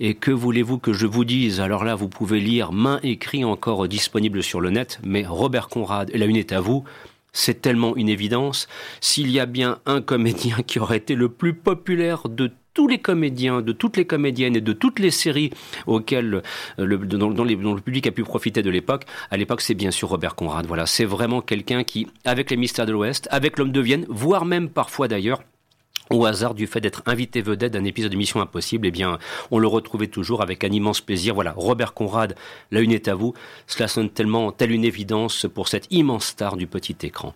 Et 0.00 0.14
que 0.14 0.30
voulez-vous 0.30 0.78
que 0.78 0.92
je 0.92 1.06
vous 1.06 1.24
dise? 1.24 1.60
Alors 1.60 1.84
là, 1.84 1.94
vous 1.94 2.08
pouvez 2.08 2.40
lire 2.40 2.72
main 2.72 2.98
écrit 3.02 3.44
encore 3.44 3.86
disponible 3.88 4.42
sur 4.42 4.60
le 4.60 4.70
net, 4.70 4.98
mais 5.04 5.24
Robert 5.26 5.68
Conrad, 5.68 6.10
et 6.12 6.18
la 6.18 6.26
une 6.26 6.36
est 6.36 6.52
à 6.52 6.60
vous, 6.60 6.84
c'est 7.32 7.62
tellement 7.62 7.96
une 7.96 8.08
évidence. 8.08 8.68
S'il 9.00 9.30
y 9.30 9.40
a 9.40 9.46
bien 9.46 9.78
un 9.86 10.00
comédien 10.00 10.56
qui 10.66 10.78
aurait 10.78 10.98
été 10.98 11.14
le 11.14 11.28
plus 11.28 11.54
populaire 11.54 12.28
de 12.28 12.50
tous 12.74 12.88
les 12.88 12.98
comédiens, 12.98 13.60
de 13.60 13.72
toutes 13.72 13.96
les 13.96 14.06
comédiennes 14.06 14.56
et 14.56 14.60
de 14.60 14.72
toutes 14.72 14.98
les 14.98 15.10
séries 15.10 15.50
auxquelles 15.86 16.42
euh, 16.78 16.86
le, 16.86 16.96
dont, 16.98 17.44
le 17.44 17.80
public 17.80 18.06
a 18.06 18.10
pu 18.10 18.22
profiter 18.22 18.62
de 18.62 18.70
l'époque, 18.70 19.04
à 19.30 19.36
l'époque, 19.36 19.60
c'est 19.60 19.74
bien 19.74 19.90
sûr 19.90 20.08
Robert 20.08 20.34
Conrad. 20.34 20.66
Voilà, 20.66 20.86
c'est 20.86 21.04
vraiment 21.04 21.40
quelqu'un 21.42 21.84
qui, 21.84 22.06
avec 22.24 22.50
les 22.50 22.56
mystères 22.56 22.86
de 22.86 22.92
l'Ouest, 22.92 23.28
avec 23.30 23.58
l'homme 23.58 23.72
de 23.72 23.80
Vienne, 23.80 24.06
voire 24.08 24.44
même 24.44 24.68
parfois 24.68 25.08
d'ailleurs, 25.08 25.42
au 26.12 26.26
hasard 26.26 26.54
du 26.54 26.66
fait 26.66 26.80
d'être 26.80 27.02
invité 27.06 27.42
vedette 27.42 27.72
d'un 27.72 27.84
épisode 27.84 28.12
de 28.12 28.16
Mission 28.16 28.40
Impossible, 28.40 28.86
eh 28.86 28.90
bien, 28.90 29.18
on 29.50 29.58
le 29.58 29.66
retrouvait 29.66 30.08
toujours 30.08 30.42
avec 30.42 30.62
un 30.64 30.68
immense 30.68 31.00
plaisir. 31.00 31.34
Voilà, 31.34 31.54
Robert 31.56 31.94
Conrad, 31.94 32.34
la 32.70 32.80
une 32.80 32.92
est 32.92 33.08
à 33.08 33.14
vous. 33.14 33.34
Cela 33.66 33.88
sonne 33.88 34.10
tellement, 34.10 34.52
telle 34.52 34.72
une 34.72 34.84
évidence 34.84 35.46
pour 35.52 35.68
cette 35.68 35.86
immense 35.90 36.26
star 36.26 36.56
du 36.56 36.66
petit 36.66 36.96
écran. 37.02 37.34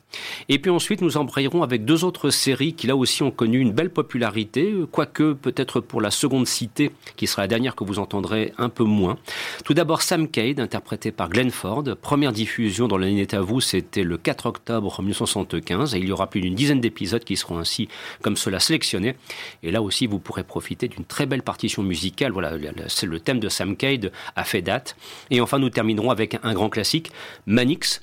Et 0.48 0.59
puis 0.59 0.70
ensuite, 0.70 1.00
nous 1.00 1.16
embrayerons 1.16 1.62
avec 1.62 1.84
deux 1.84 2.04
autres 2.04 2.30
séries 2.30 2.74
qui 2.74 2.86
là 2.86 2.96
aussi 2.96 3.22
ont 3.22 3.30
connu 3.30 3.59
une 3.61 3.72
belle 3.72 3.90
popularité, 3.90 4.74
quoique 4.90 5.32
peut-être 5.32 5.80
pour 5.80 6.00
la 6.00 6.11
seconde 6.11 6.46
cité, 6.46 6.90
qui 7.16 7.26
sera 7.26 7.42
la 7.42 7.48
dernière 7.48 7.76
que 7.76 7.84
vous 7.84 7.98
entendrez 7.98 8.52
un 8.59 8.68
peu 8.68 8.84
moins. 8.84 9.16
Tout 9.64 9.74
d'abord, 9.74 10.02
Sam 10.02 10.28
Cade, 10.28 10.61
interprété 10.61 11.12
par 11.12 11.30
Glenn 11.30 11.50
Ford. 11.50 11.84
Première 12.00 12.32
diffusion 12.32 12.88
dans 12.88 12.98
la 12.98 13.09
une 13.09 13.18
est 13.18 13.34
à 13.34 13.40
vous, 13.40 13.61
c'était 13.61 14.04
le 14.04 14.18
4 14.18 14.46
octobre 14.46 15.00
1975, 15.00 15.94
et 15.94 15.98
il 15.98 16.09
y 16.09 16.12
aura 16.12 16.28
plus 16.28 16.40
d'une 16.40 16.54
dizaine 16.54 16.80
d'épisodes 16.80 17.24
qui 17.24 17.36
seront 17.36 17.59
ainsi, 17.59 17.88
comme 18.20 18.36
cela 18.47 18.61
sélectionné. 18.61 19.16
Et 19.64 19.72
là 19.72 19.82
aussi, 19.82 20.07
vous 20.07 20.20
pourrez 20.20 20.44
profiter 20.44 20.86
d'une 20.86 21.05
très 21.05 21.26
belle 21.26 21.42
partition 21.42 21.82
musicale. 21.82 22.30
Voilà, 22.30 22.53
c'est 22.86 23.07
le 23.07 23.18
thème 23.18 23.40
de 23.40 23.49
Sam 23.49 23.76
Cade 23.76 24.12
a 24.36 24.44
fait 24.44 24.62
date. 24.62 24.97
Et 25.30 25.40
enfin, 25.40 25.59
nous 25.59 25.70
terminerons 25.70 26.11
avec 26.11 26.38
un 26.44 26.55
grand 26.55 26.68
classique, 26.68 27.11
Manix. 27.47 28.03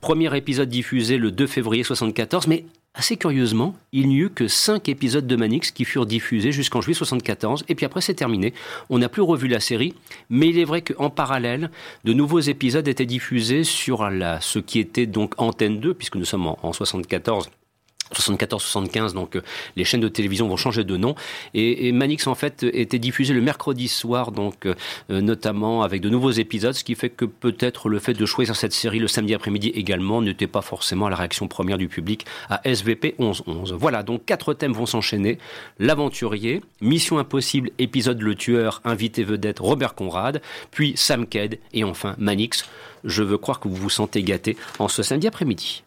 Premier 0.00 0.36
épisode 0.36 0.68
diffusé 0.68 1.18
le 1.18 1.30
2 1.30 1.46
février 1.46 1.84
74, 1.84 2.48
mais 2.48 2.64
assez 2.94 3.16
curieusement, 3.16 3.76
il 3.92 4.08
n'y 4.08 4.18
eut 4.18 4.30
que 4.30 4.48
5 4.48 4.88
épisodes 4.88 5.26
de 5.26 5.36
Manix 5.36 5.70
qui 5.70 5.84
furent 5.84 6.04
diffusés 6.04 6.50
jusqu'en 6.50 6.80
juillet 6.80 6.96
74, 6.96 7.64
et 7.68 7.76
puis 7.76 7.86
après 7.86 8.00
c'est 8.00 8.14
terminé. 8.14 8.54
On 8.90 8.98
n'a 8.98 9.08
plus 9.08 9.22
revu 9.22 9.46
la 9.46 9.60
série, 9.60 9.94
mais 10.30 10.48
il 10.48 10.58
est 10.58 10.64
vrai 10.64 10.82
qu'en 10.82 11.10
parallèle, 11.10 11.70
de 12.04 12.12
nouveaux 12.12 12.40
épisodes 12.40 12.88
étaient 12.88 13.06
diffusés 13.06 13.62
sur 13.62 14.10
la, 14.10 14.40
ce 14.40 14.58
qui 14.58 14.80
était 14.80 15.06
donc 15.06 15.34
Antenne 15.38 15.78
2, 15.78 15.94
puisque 15.94 16.16
nous 16.16 16.24
sommes 16.24 16.48
en, 16.48 16.58
en 16.62 16.72
74 16.72 17.50
74-75, 18.14 19.12
donc 19.12 19.36
euh, 19.36 19.42
les 19.76 19.84
chaînes 19.84 20.00
de 20.00 20.08
télévision 20.08 20.48
vont 20.48 20.56
changer 20.56 20.84
de 20.84 20.96
nom. 20.96 21.14
Et, 21.54 21.88
et, 21.88 21.92
Manix, 21.92 22.26
en 22.26 22.34
fait, 22.34 22.62
était 22.62 22.98
diffusé 22.98 23.34
le 23.34 23.40
mercredi 23.40 23.88
soir, 23.88 24.32
donc 24.32 24.66
euh, 24.66 24.74
notamment 25.08 25.82
avec 25.82 26.00
de 26.00 26.08
nouveaux 26.08 26.30
épisodes, 26.30 26.74
ce 26.74 26.84
qui 26.84 26.94
fait 26.94 27.10
que 27.10 27.24
peut-être 27.24 27.88
le 27.88 27.98
fait 27.98 28.14
de 28.14 28.26
choisir 28.26 28.56
cette 28.56 28.72
série 28.72 28.98
le 28.98 29.08
samedi 29.08 29.34
après-midi 29.34 29.68
également 29.74 30.22
n'était 30.22 30.46
pas 30.46 30.62
forcément 30.62 31.08
la 31.08 31.16
réaction 31.16 31.48
première 31.48 31.78
du 31.78 31.88
public 31.88 32.26
à 32.48 32.60
SVP 32.64 33.14
11-11. 33.18 33.74
Voilà, 33.74 34.02
donc 34.02 34.24
quatre 34.24 34.54
thèmes 34.54 34.72
vont 34.72 34.86
s'enchaîner. 34.86 35.38
L'aventurier, 35.78 36.62
Mission 36.80 37.18
Impossible, 37.18 37.70
épisode 37.78 38.20
Le 38.20 38.34
Tueur, 38.34 38.80
invité 38.84 39.24
vedette 39.24 39.58
Robert 39.58 39.94
Conrad, 39.94 40.40
puis 40.70 40.94
Sam 40.96 41.26
Ked 41.26 41.58
et 41.72 41.84
enfin 41.84 42.14
Manix. 42.18 42.64
Je 43.04 43.22
veux 43.22 43.38
croire 43.38 43.60
que 43.60 43.68
vous 43.68 43.76
vous 43.76 43.90
sentez 43.90 44.22
gâté 44.22 44.56
en 44.78 44.88
ce 44.88 45.02
samedi 45.02 45.26
après-midi. 45.26 45.82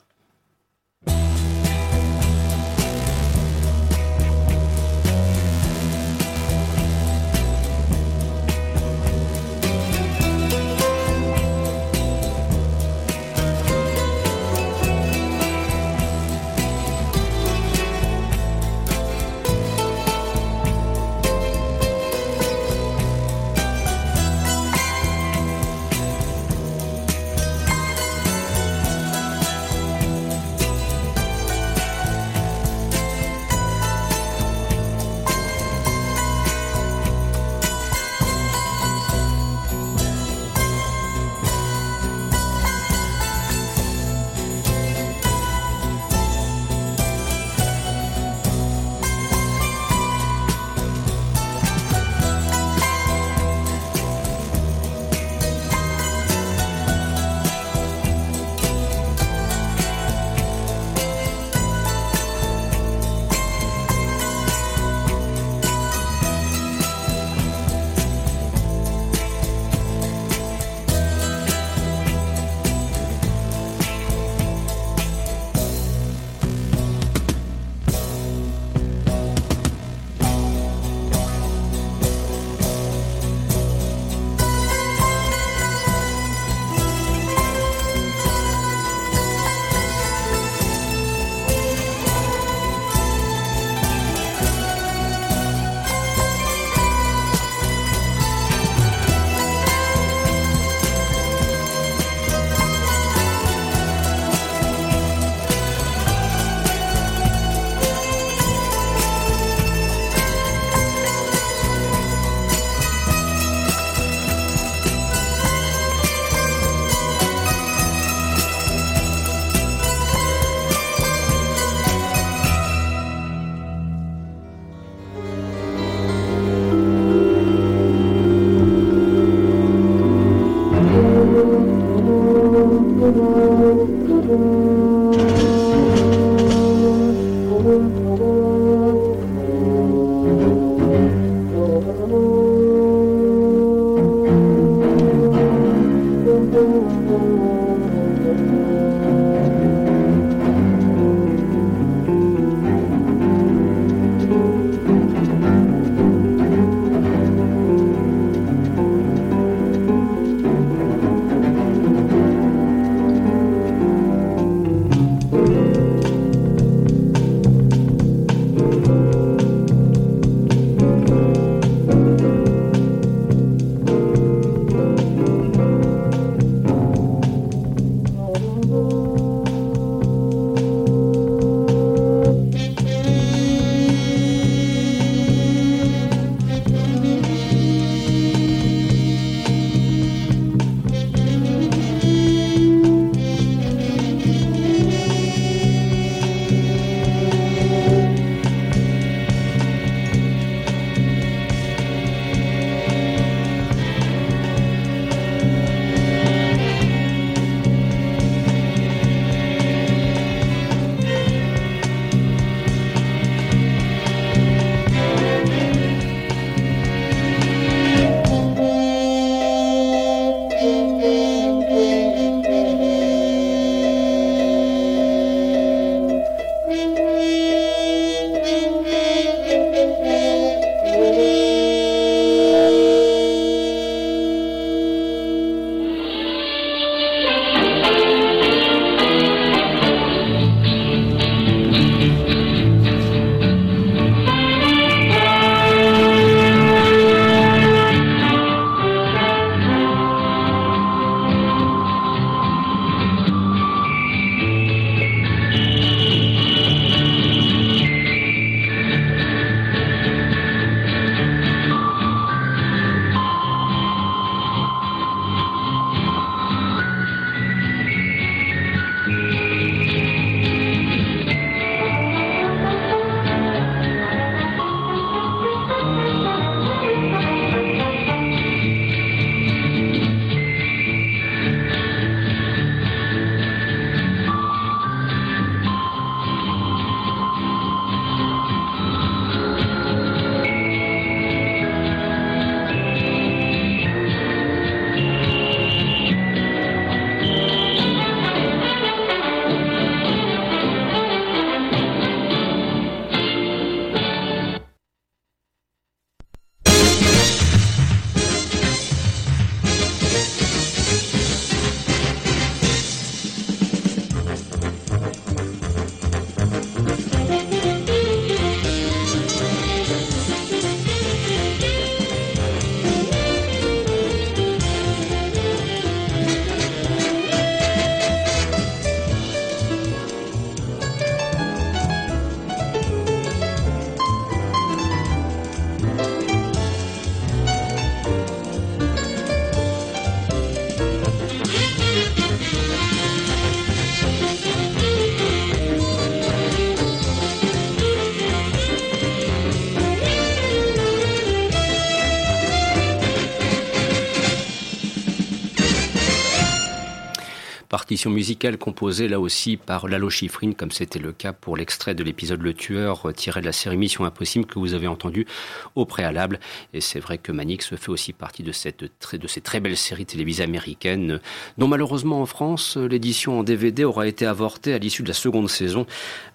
Musicale 358.07 358.57
composée 358.57 359.09
là 359.09 359.19
aussi 359.19 359.57
par 359.57 359.89
Lalo 359.89 360.09
Schifrin, 360.09 360.53
comme 360.53 360.71
c'était 360.71 360.99
le 360.99 361.11
cas 361.11 361.33
pour 361.33 361.57
l'extrait 361.57 361.93
de 361.93 362.03
l'épisode 362.03 362.41
Le 362.41 362.53
Tueur 362.53 363.09
euh, 363.09 363.11
tiré 363.11 363.41
de 363.41 363.45
la 363.45 363.51
série 363.51 363.75
Mission 363.75 364.05
Impossible 364.05 364.45
que 364.45 364.57
vous 364.57 364.73
avez 364.73 364.87
entendu 364.87 365.27
au 365.75 365.85
préalable. 365.85 366.39
Et 366.73 366.79
c'est 366.79 367.01
vrai 367.01 367.17
que 367.17 367.33
Manix 367.33 367.75
fait 367.75 367.89
aussi 367.89 368.13
partie 368.13 368.43
de, 368.43 368.53
cette, 368.53 368.83
de 368.83 369.27
ces 369.27 369.41
très 369.41 369.59
belles 369.59 369.75
séries 369.75 370.05
télévisées 370.05 370.43
américaines, 370.43 371.19
dont 371.57 371.67
malheureusement 371.67 372.21
en 372.21 372.25
France, 372.25 372.77
l'édition 372.77 373.39
en 373.39 373.43
DVD 373.43 373.83
aura 373.83 374.07
été 374.07 374.25
avortée 374.25 374.73
à 374.73 374.77
l'issue 374.77 375.03
de 375.03 375.09
la 375.09 375.13
seconde 375.13 375.49
saison. 375.49 375.85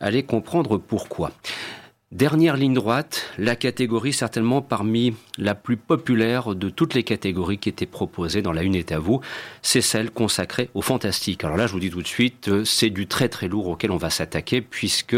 Allez 0.00 0.24
comprendre 0.24 0.76
pourquoi. 0.76 1.32
Dernière 2.14 2.56
ligne 2.56 2.74
droite, 2.74 3.24
la 3.38 3.56
catégorie 3.56 4.12
certainement 4.12 4.62
parmi 4.62 5.16
la 5.36 5.56
plus 5.56 5.76
populaire 5.76 6.54
de 6.54 6.70
toutes 6.70 6.94
les 6.94 7.02
catégories 7.02 7.58
qui 7.58 7.68
étaient 7.68 7.86
proposées 7.86 8.40
dans 8.40 8.52
la 8.52 8.62
Une 8.62 8.76
est 8.76 8.92
à 8.92 9.00
vous, 9.00 9.20
c'est 9.62 9.80
celle 9.80 10.12
consacrée 10.12 10.70
au 10.74 10.80
fantastique. 10.80 11.42
Alors 11.42 11.56
là, 11.56 11.66
je 11.66 11.72
vous 11.72 11.80
dis 11.80 11.90
tout 11.90 12.02
de 12.02 12.06
suite, 12.06 12.46
euh, 12.46 12.64
c'est 12.64 12.90
du 12.90 13.08
très 13.08 13.28
très 13.28 13.48
lourd 13.48 13.66
auquel 13.66 13.90
on 13.90 13.96
va 13.96 14.10
s'attaquer 14.10 14.60
puisque 14.60 15.16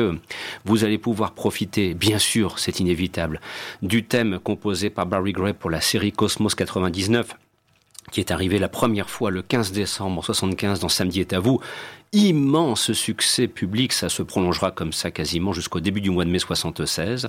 vous 0.64 0.84
allez 0.84 0.97
pouvoir 0.97 1.32
profiter, 1.32 1.92
bien 1.92 2.18
sûr, 2.18 2.59
c'est 2.59 2.80
inévitable, 2.80 3.42
du 3.82 4.03
thème 4.05 4.38
composé 4.38 4.88
par 4.88 5.05
Barry 5.05 5.32
Gray 5.32 5.53
pour 5.53 5.68
la 5.68 5.82
série 5.82 6.12
Cosmos 6.12 6.55
99 6.55 7.36
qui 8.11 8.20
est 8.20 8.30
arrivé 8.30 8.59
la 8.59 8.68
première 8.68 9.11
fois 9.11 9.30
le 9.30 9.42
15 9.42 9.72
décembre 9.72 10.24
75 10.24 10.80
dans 10.80 10.88
Samedi 10.88 11.20
est 11.20 11.32
à 11.32 11.40
vous. 11.40 11.61
Immense 12.12 12.92
succès 12.92 13.48
public, 13.48 13.92
ça 13.92 14.09
se 14.09 14.22
prolongera 14.22 14.70
comme 14.70 14.92
ça 14.92 15.11
quasiment 15.11 15.52
jusqu'au 15.52 15.80
début 15.80 16.00
du 16.00 16.11
mois 16.11 16.24
de 16.24 16.30
mai 16.30 16.38
76. 16.38 17.28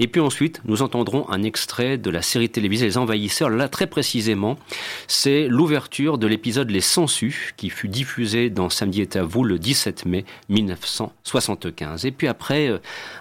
Et 0.00 0.08
puis 0.08 0.20
ensuite, 0.20 0.60
nous 0.64 0.82
entendrons 0.82 1.28
un 1.30 1.42
extrait 1.42 1.98
de 1.98 2.10
la 2.10 2.20
série 2.20 2.50
télévisée 2.50 2.86
Les 2.86 2.98
Envahisseurs. 2.98 3.48
Là, 3.48 3.68
très 3.68 3.86
précisément, 3.86 4.58
c'est 5.06 5.48
l'ouverture 5.48 6.18
de 6.18 6.26
l'épisode 6.26 6.70
Les 6.70 6.80
Sensus 6.80 7.54
qui 7.56 7.70
fut 7.70 7.88
diffusé 7.88 8.50
dans 8.50 8.70
Samedi 8.70 9.00
est 9.00 9.16
à 9.16 9.22
vous 9.22 9.44
le 9.44 9.58
17 9.58 10.04
mai 10.04 10.24
1975. 10.48 12.04
Et 12.04 12.10
puis 12.10 12.28
après, 12.28 12.68
euh, 12.68 12.78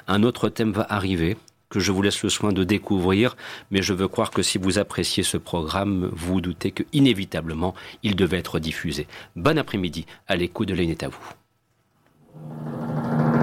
un 0.07 0.23
autre 0.23 0.49
thème 0.49 0.71
va 0.71 0.85
arriver 0.89 1.37
que 1.69 1.79
je 1.79 1.91
vous 1.91 2.01
laisse 2.01 2.23
le 2.23 2.29
soin 2.29 2.53
de 2.53 2.63
découvrir, 2.63 3.35
mais 3.71 3.81
je 3.81 3.93
veux 3.93 4.07
croire 4.07 4.31
que 4.31 4.41
si 4.41 4.57
vous 4.57 4.79
appréciez 4.79 5.23
ce 5.23 5.37
programme, 5.37 6.09
vous, 6.13 6.41
doutez 6.41 6.71
que 6.71 6.83
inévitablement 6.93 7.73
il 8.03 8.15
devait 8.15 8.37
être 8.37 8.59
diffusé. 8.59 9.07
Bon 9.35 9.57
après-midi 9.57 10.05
à 10.27 10.35
l'écoute 10.35 10.69
de 10.69 10.73
l'Aîné 10.73 10.97
à 11.01 11.09
vous. 11.09 13.36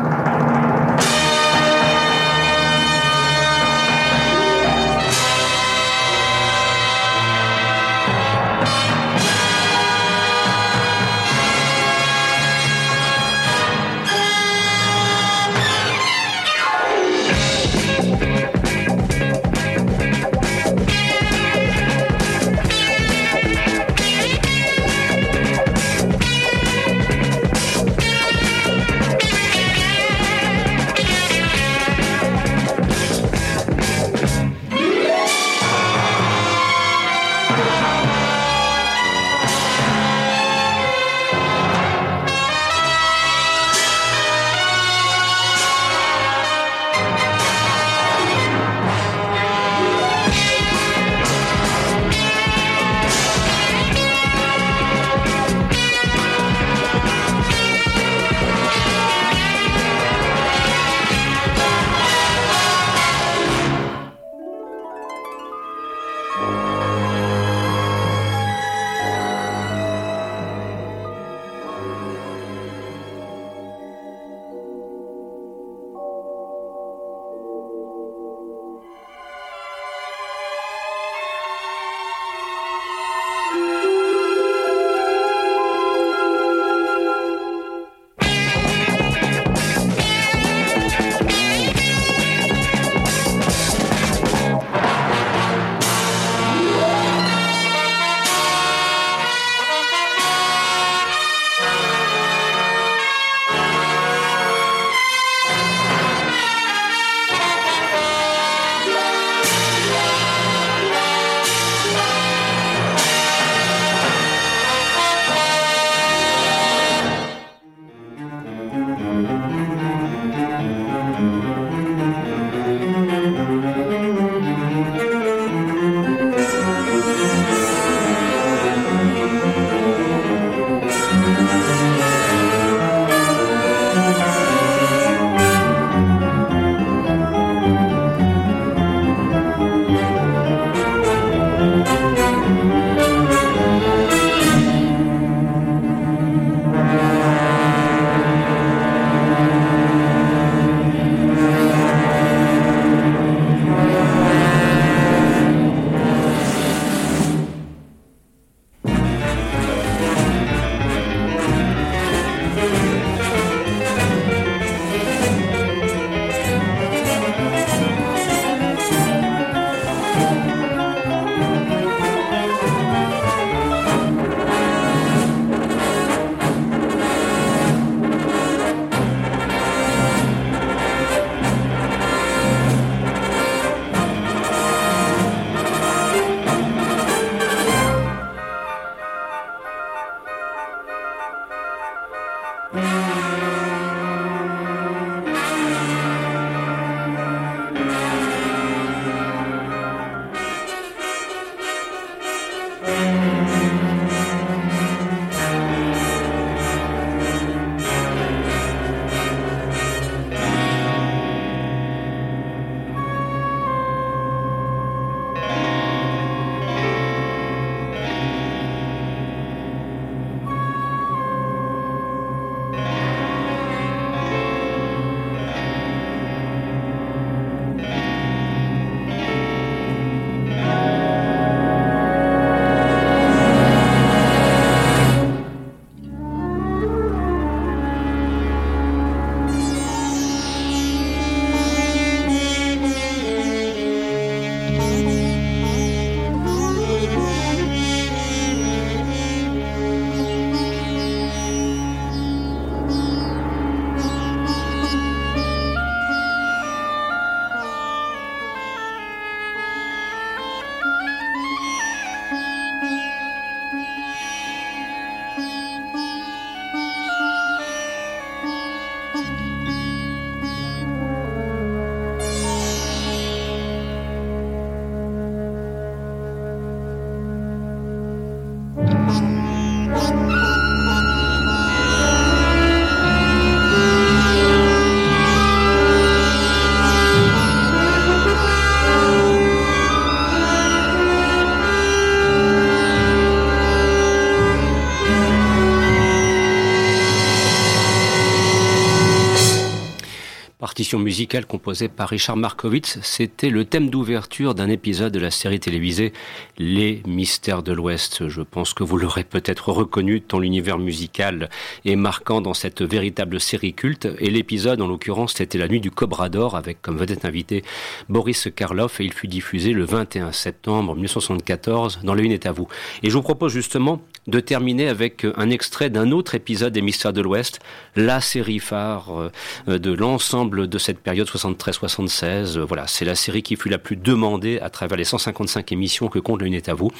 Partition 300.84 300.98
musicale 300.98 301.46
composée 301.46 301.88
par 301.88 302.10
Richard 302.10 302.36
Markowitz, 302.36 302.98
c'était 303.00 303.48
le 303.48 303.64
thème 303.64 303.88
d'ouverture 303.88 304.54
d'un 304.54 304.68
épisode 304.68 305.14
de 305.14 305.18
la 305.18 305.30
série 305.30 305.58
télévisée 305.58 306.12
Les 306.58 307.00
Mystères 307.06 307.62
de 307.62 307.72
l'Ouest. 307.72 308.28
Je 308.28 308.42
pense 308.42 308.74
que 308.74 308.84
vous 308.84 308.98
l'aurez 308.98 309.24
peut-être 309.24 309.70
reconnu 309.70 310.20
tant 310.20 310.38
l'univers 310.38 310.76
musical 310.76 311.48
est 311.86 311.96
marquant 311.96 312.42
dans 312.42 312.52
cette 312.52 312.82
véritable 312.82 313.40
série 313.40 313.72
culte. 313.72 314.08
Et 314.18 314.28
l'épisode, 314.28 314.82
en 314.82 314.86
l'occurrence, 314.86 315.32
c'était 315.32 315.56
La 315.56 315.68
Nuit 315.68 315.80
du 315.80 315.90
Cobra 315.90 316.28
d'Or 316.28 316.54
avec 316.54 316.82
comme 316.82 316.98
vedette 316.98 317.24
invité 317.24 317.64
Boris 318.10 318.48
Karloff 318.54 319.00
et 319.00 319.04
il 319.04 319.14
fut 319.14 319.28
diffusé 319.28 319.72
le 319.72 319.86
21 319.86 320.32
septembre 320.32 320.96
1974 320.96 322.00
dans 322.02 322.12
Le 322.12 322.24
Une 322.24 322.32
est 322.32 322.44
à 322.44 322.52
vous. 322.52 322.68
Et 323.02 323.08
je 323.08 323.14
vous 323.14 323.22
propose 323.22 323.54
justement 323.54 324.02
de 324.26 324.40
terminer 324.40 324.88
avec 324.88 325.26
un 325.36 325.50
extrait 325.50 325.90
d'un 325.90 326.10
autre 326.10 326.34
épisode 326.34 326.72
des 326.72 326.82
Mystères 326.82 327.12
de 327.12 327.20
l'Ouest, 327.20 327.60
la 327.96 328.20
série 328.20 328.58
phare 328.58 329.30
euh, 329.68 329.78
de 329.78 329.92
l'ensemble 329.92 330.66
de 330.74 330.78
cette 330.78 330.98
période 330.98 331.28
73-76. 331.28 332.58
Voilà, 332.58 332.86
c'est 332.86 333.04
la 333.04 333.14
série 333.14 333.42
qui 333.42 333.56
fut 333.56 333.68
la 333.68 333.78
plus 333.78 333.96
demandée 333.96 334.58
à 334.60 334.70
travers 334.70 334.98
les 334.98 335.04
155 335.04 335.70
émissions 335.72 336.08
que 336.08 336.18
compte 336.18 336.40
Le 336.40 336.48
Une 336.48 336.54
est 336.54 336.68
à 336.68 336.74
vous. 336.74 336.90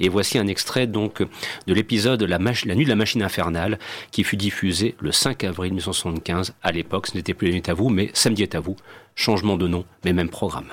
Et 0.00 0.08
voici 0.08 0.38
un 0.38 0.46
extrait 0.46 0.86
donc 0.86 1.22
de 1.66 1.74
l'épisode 1.74 2.22
la, 2.22 2.38
Nuit 2.38 2.84
de 2.84 2.88
la 2.88 2.96
Machine 2.96 3.22
Infernale 3.22 3.78
qui 4.10 4.22
fut 4.22 4.36
diffusé 4.36 4.94
le 5.00 5.12
5 5.12 5.44
avril 5.44 5.72
1975. 5.72 6.54
À 6.62 6.72
l'époque, 6.72 7.06
ce 7.06 7.16
n'était 7.16 7.34
plus 7.34 7.48
La 7.48 7.54
Nuit 7.54 7.68
à 7.68 7.74
vous, 7.74 7.88
mais 7.88 8.10
Samedi 8.12 8.42
est 8.42 8.54
à 8.54 8.60
vous. 8.60 8.76
Changement 9.14 9.56
de 9.56 9.66
nom, 9.66 9.84
mais 10.04 10.12
même 10.12 10.28
programme. 10.28 10.68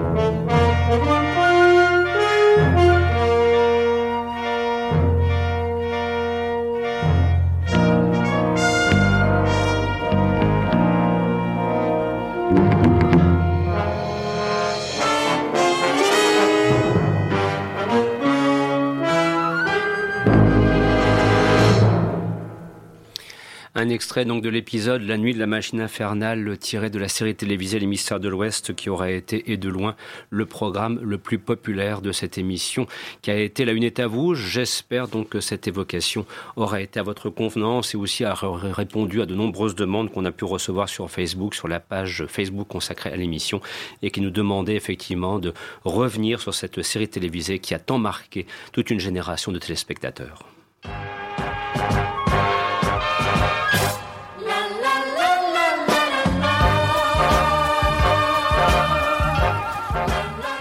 Un 0.00 0.29
extrait 24.00 24.24
donc 24.24 24.42
de 24.42 24.48
l'épisode 24.48 25.02
La 25.02 25.18
nuit 25.18 25.34
de 25.34 25.38
la 25.38 25.46
machine 25.46 25.78
infernale 25.78 26.56
tiré 26.56 26.88
de 26.88 26.98
la 26.98 27.06
série 27.06 27.34
télévisée 27.34 27.78
Les 27.78 27.84
Mystères 27.84 28.18
de 28.18 28.30
l'Ouest 28.30 28.74
qui 28.74 28.88
aura 28.88 29.10
été 29.10 29.52
et 29.52 29.58
de 29.58 29.68
loin 29.68 29.94
le 30.30 30.46
programme 30.46 30.98
le 31.02 31.18
plus 31.18 31.38
populaire 31.38 32.00
de 32.00 32.10
cette 32.10 32.38
émission 32.38 32.86
qui 33.20 33.30
a 33.30 33.36
été 33.36 33.66
La 33.66 33.72
Une 33.72 33.82
est 33.82 33.98
à 33.98 34.06
vous. 34.06 34.34
J'espère 34.34 35.06
donc 35.06 35.28
que 35.28 35.40
cette 35.40 35.68
évocation 35.68 36.24
aura 36.56 36.80
été 36.80 36.98
à 36.98 37.02
votre 37.02 37.28
convenance 37.28 37.92
et 37.92 37.98
aussi 37.98 38.24
a 38.24 38.32
répondu 38.32 39.20
à 39.20 39.26
de 39.26 39.34
nombreuses 39.34 39.74
demandes 39.74 40.10
qu'on 40.10 40.24
a 40.24 40.32
pu 40.32 40.46
recevoir 40.46 40.88
sur 40.88 41.10
Facebook, 41.10 41.54
sur 41.54 41.68
la 41.68 41.78
page 41.78 42.24
Facebook 42.26 42.68
consacrée 42.68 43.12
à 43.12 43.16
l'émission 43.16 43.60
et 44.00 44.10
qui 44.10 44.22
nous 44.22 44.30
demandait 44.30 44.76
effectivement 44.76 45.38
de 45.38 45.52
revenir 45.84 46.40
sur 46.40 46.54
cette 46.54 46.80
série 46.80 47.08
télévisée 47.08 47.58
qui 47.58 47.74
a 47.74 47.78
tant 47.78 47.98
marqué 47.98 48.46
toute 48.72 48.88
une 48.88 48.98
génération 48.98 49.52
de 49.52 49.58
téléspectateurs. 49.58 50.46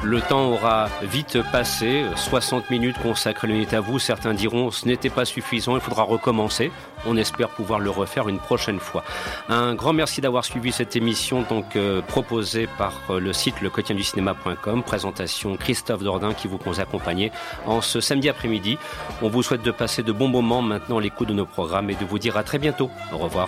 Le 0.10 0.22
temps 0.22 0.49
aura 0.53 0.88
vite 1.03 1.38
passé, 1.51 2.03
60 2.16 2.72
minutes 2.72 2.97
consacrées 2.97 3.47
l'unité 3.47 3.76
à 3.76 3.80
vous. 3.80 3.99
Certains 3.99 4.34
diront 4.34 4.72
ce 4.72 4.88
n'était 4.88 5.12
pas 5.12 5.24
suffisant, 5.24 5.76
il 5.76 5.82
faudra 5.82 6.01
recommencer. 6.01 6.72
On 7.05 7.16
espère 7.16 7.49
pouvoir 7.49 7.78
le 7.80 7.91
refaire 7.91 8.28
une 8.28 8.39
prochaine 8.39 8.80
fois. 8.80 9.03
Un 9.49 9.76
grand 9.76 9.93
merci 9.93 10.20
d'avoir 10.20 10.45
suivi 10.45 10.72
cette 10.72 10.95
émission 10.95 11.43
donc 11.47 11.76
euh, 11.76 12.01
proposée 12.01 12.68
par 12.80 12.99
euh, 13.12 13.20
le 13.20 13.34
site 13.34 13.57
cinéma.com. 14.01 14.82
Présentation 14.82 15.55
Christophe 15.57 16.01
Dordain 16.01 16.34
qui 16.34 16.47
vous 16.47 16.57
accompagner 16.80 17.32
en 17.68 17.80
ce 17.82 18.01
samedi 18.01 18.30
après-midi. 18.30 18.80
On 19.22 19.30
vous 19.30 19.43
souhaite 19.43 19.62
de 19.62 19.70
passer 19.70 20.01
de 20.01 20.12
bons 20.12 20.28
moments 20.28 20.64
maintenant 20.64 20.97
l'écoute 20.97 21.28
de 21.28 21.34
nos 21.34 21.45
programmes 21.45 21.91
et 21.91 21.95
de 21.95 22.05
vous 22.05 22.18
dire 22.18 22.36
à 22.36 22.41
très 22.41 22.57
bientôt. 22.57 22.89
Au 23.14 23.20
revoir. 23.20 23.47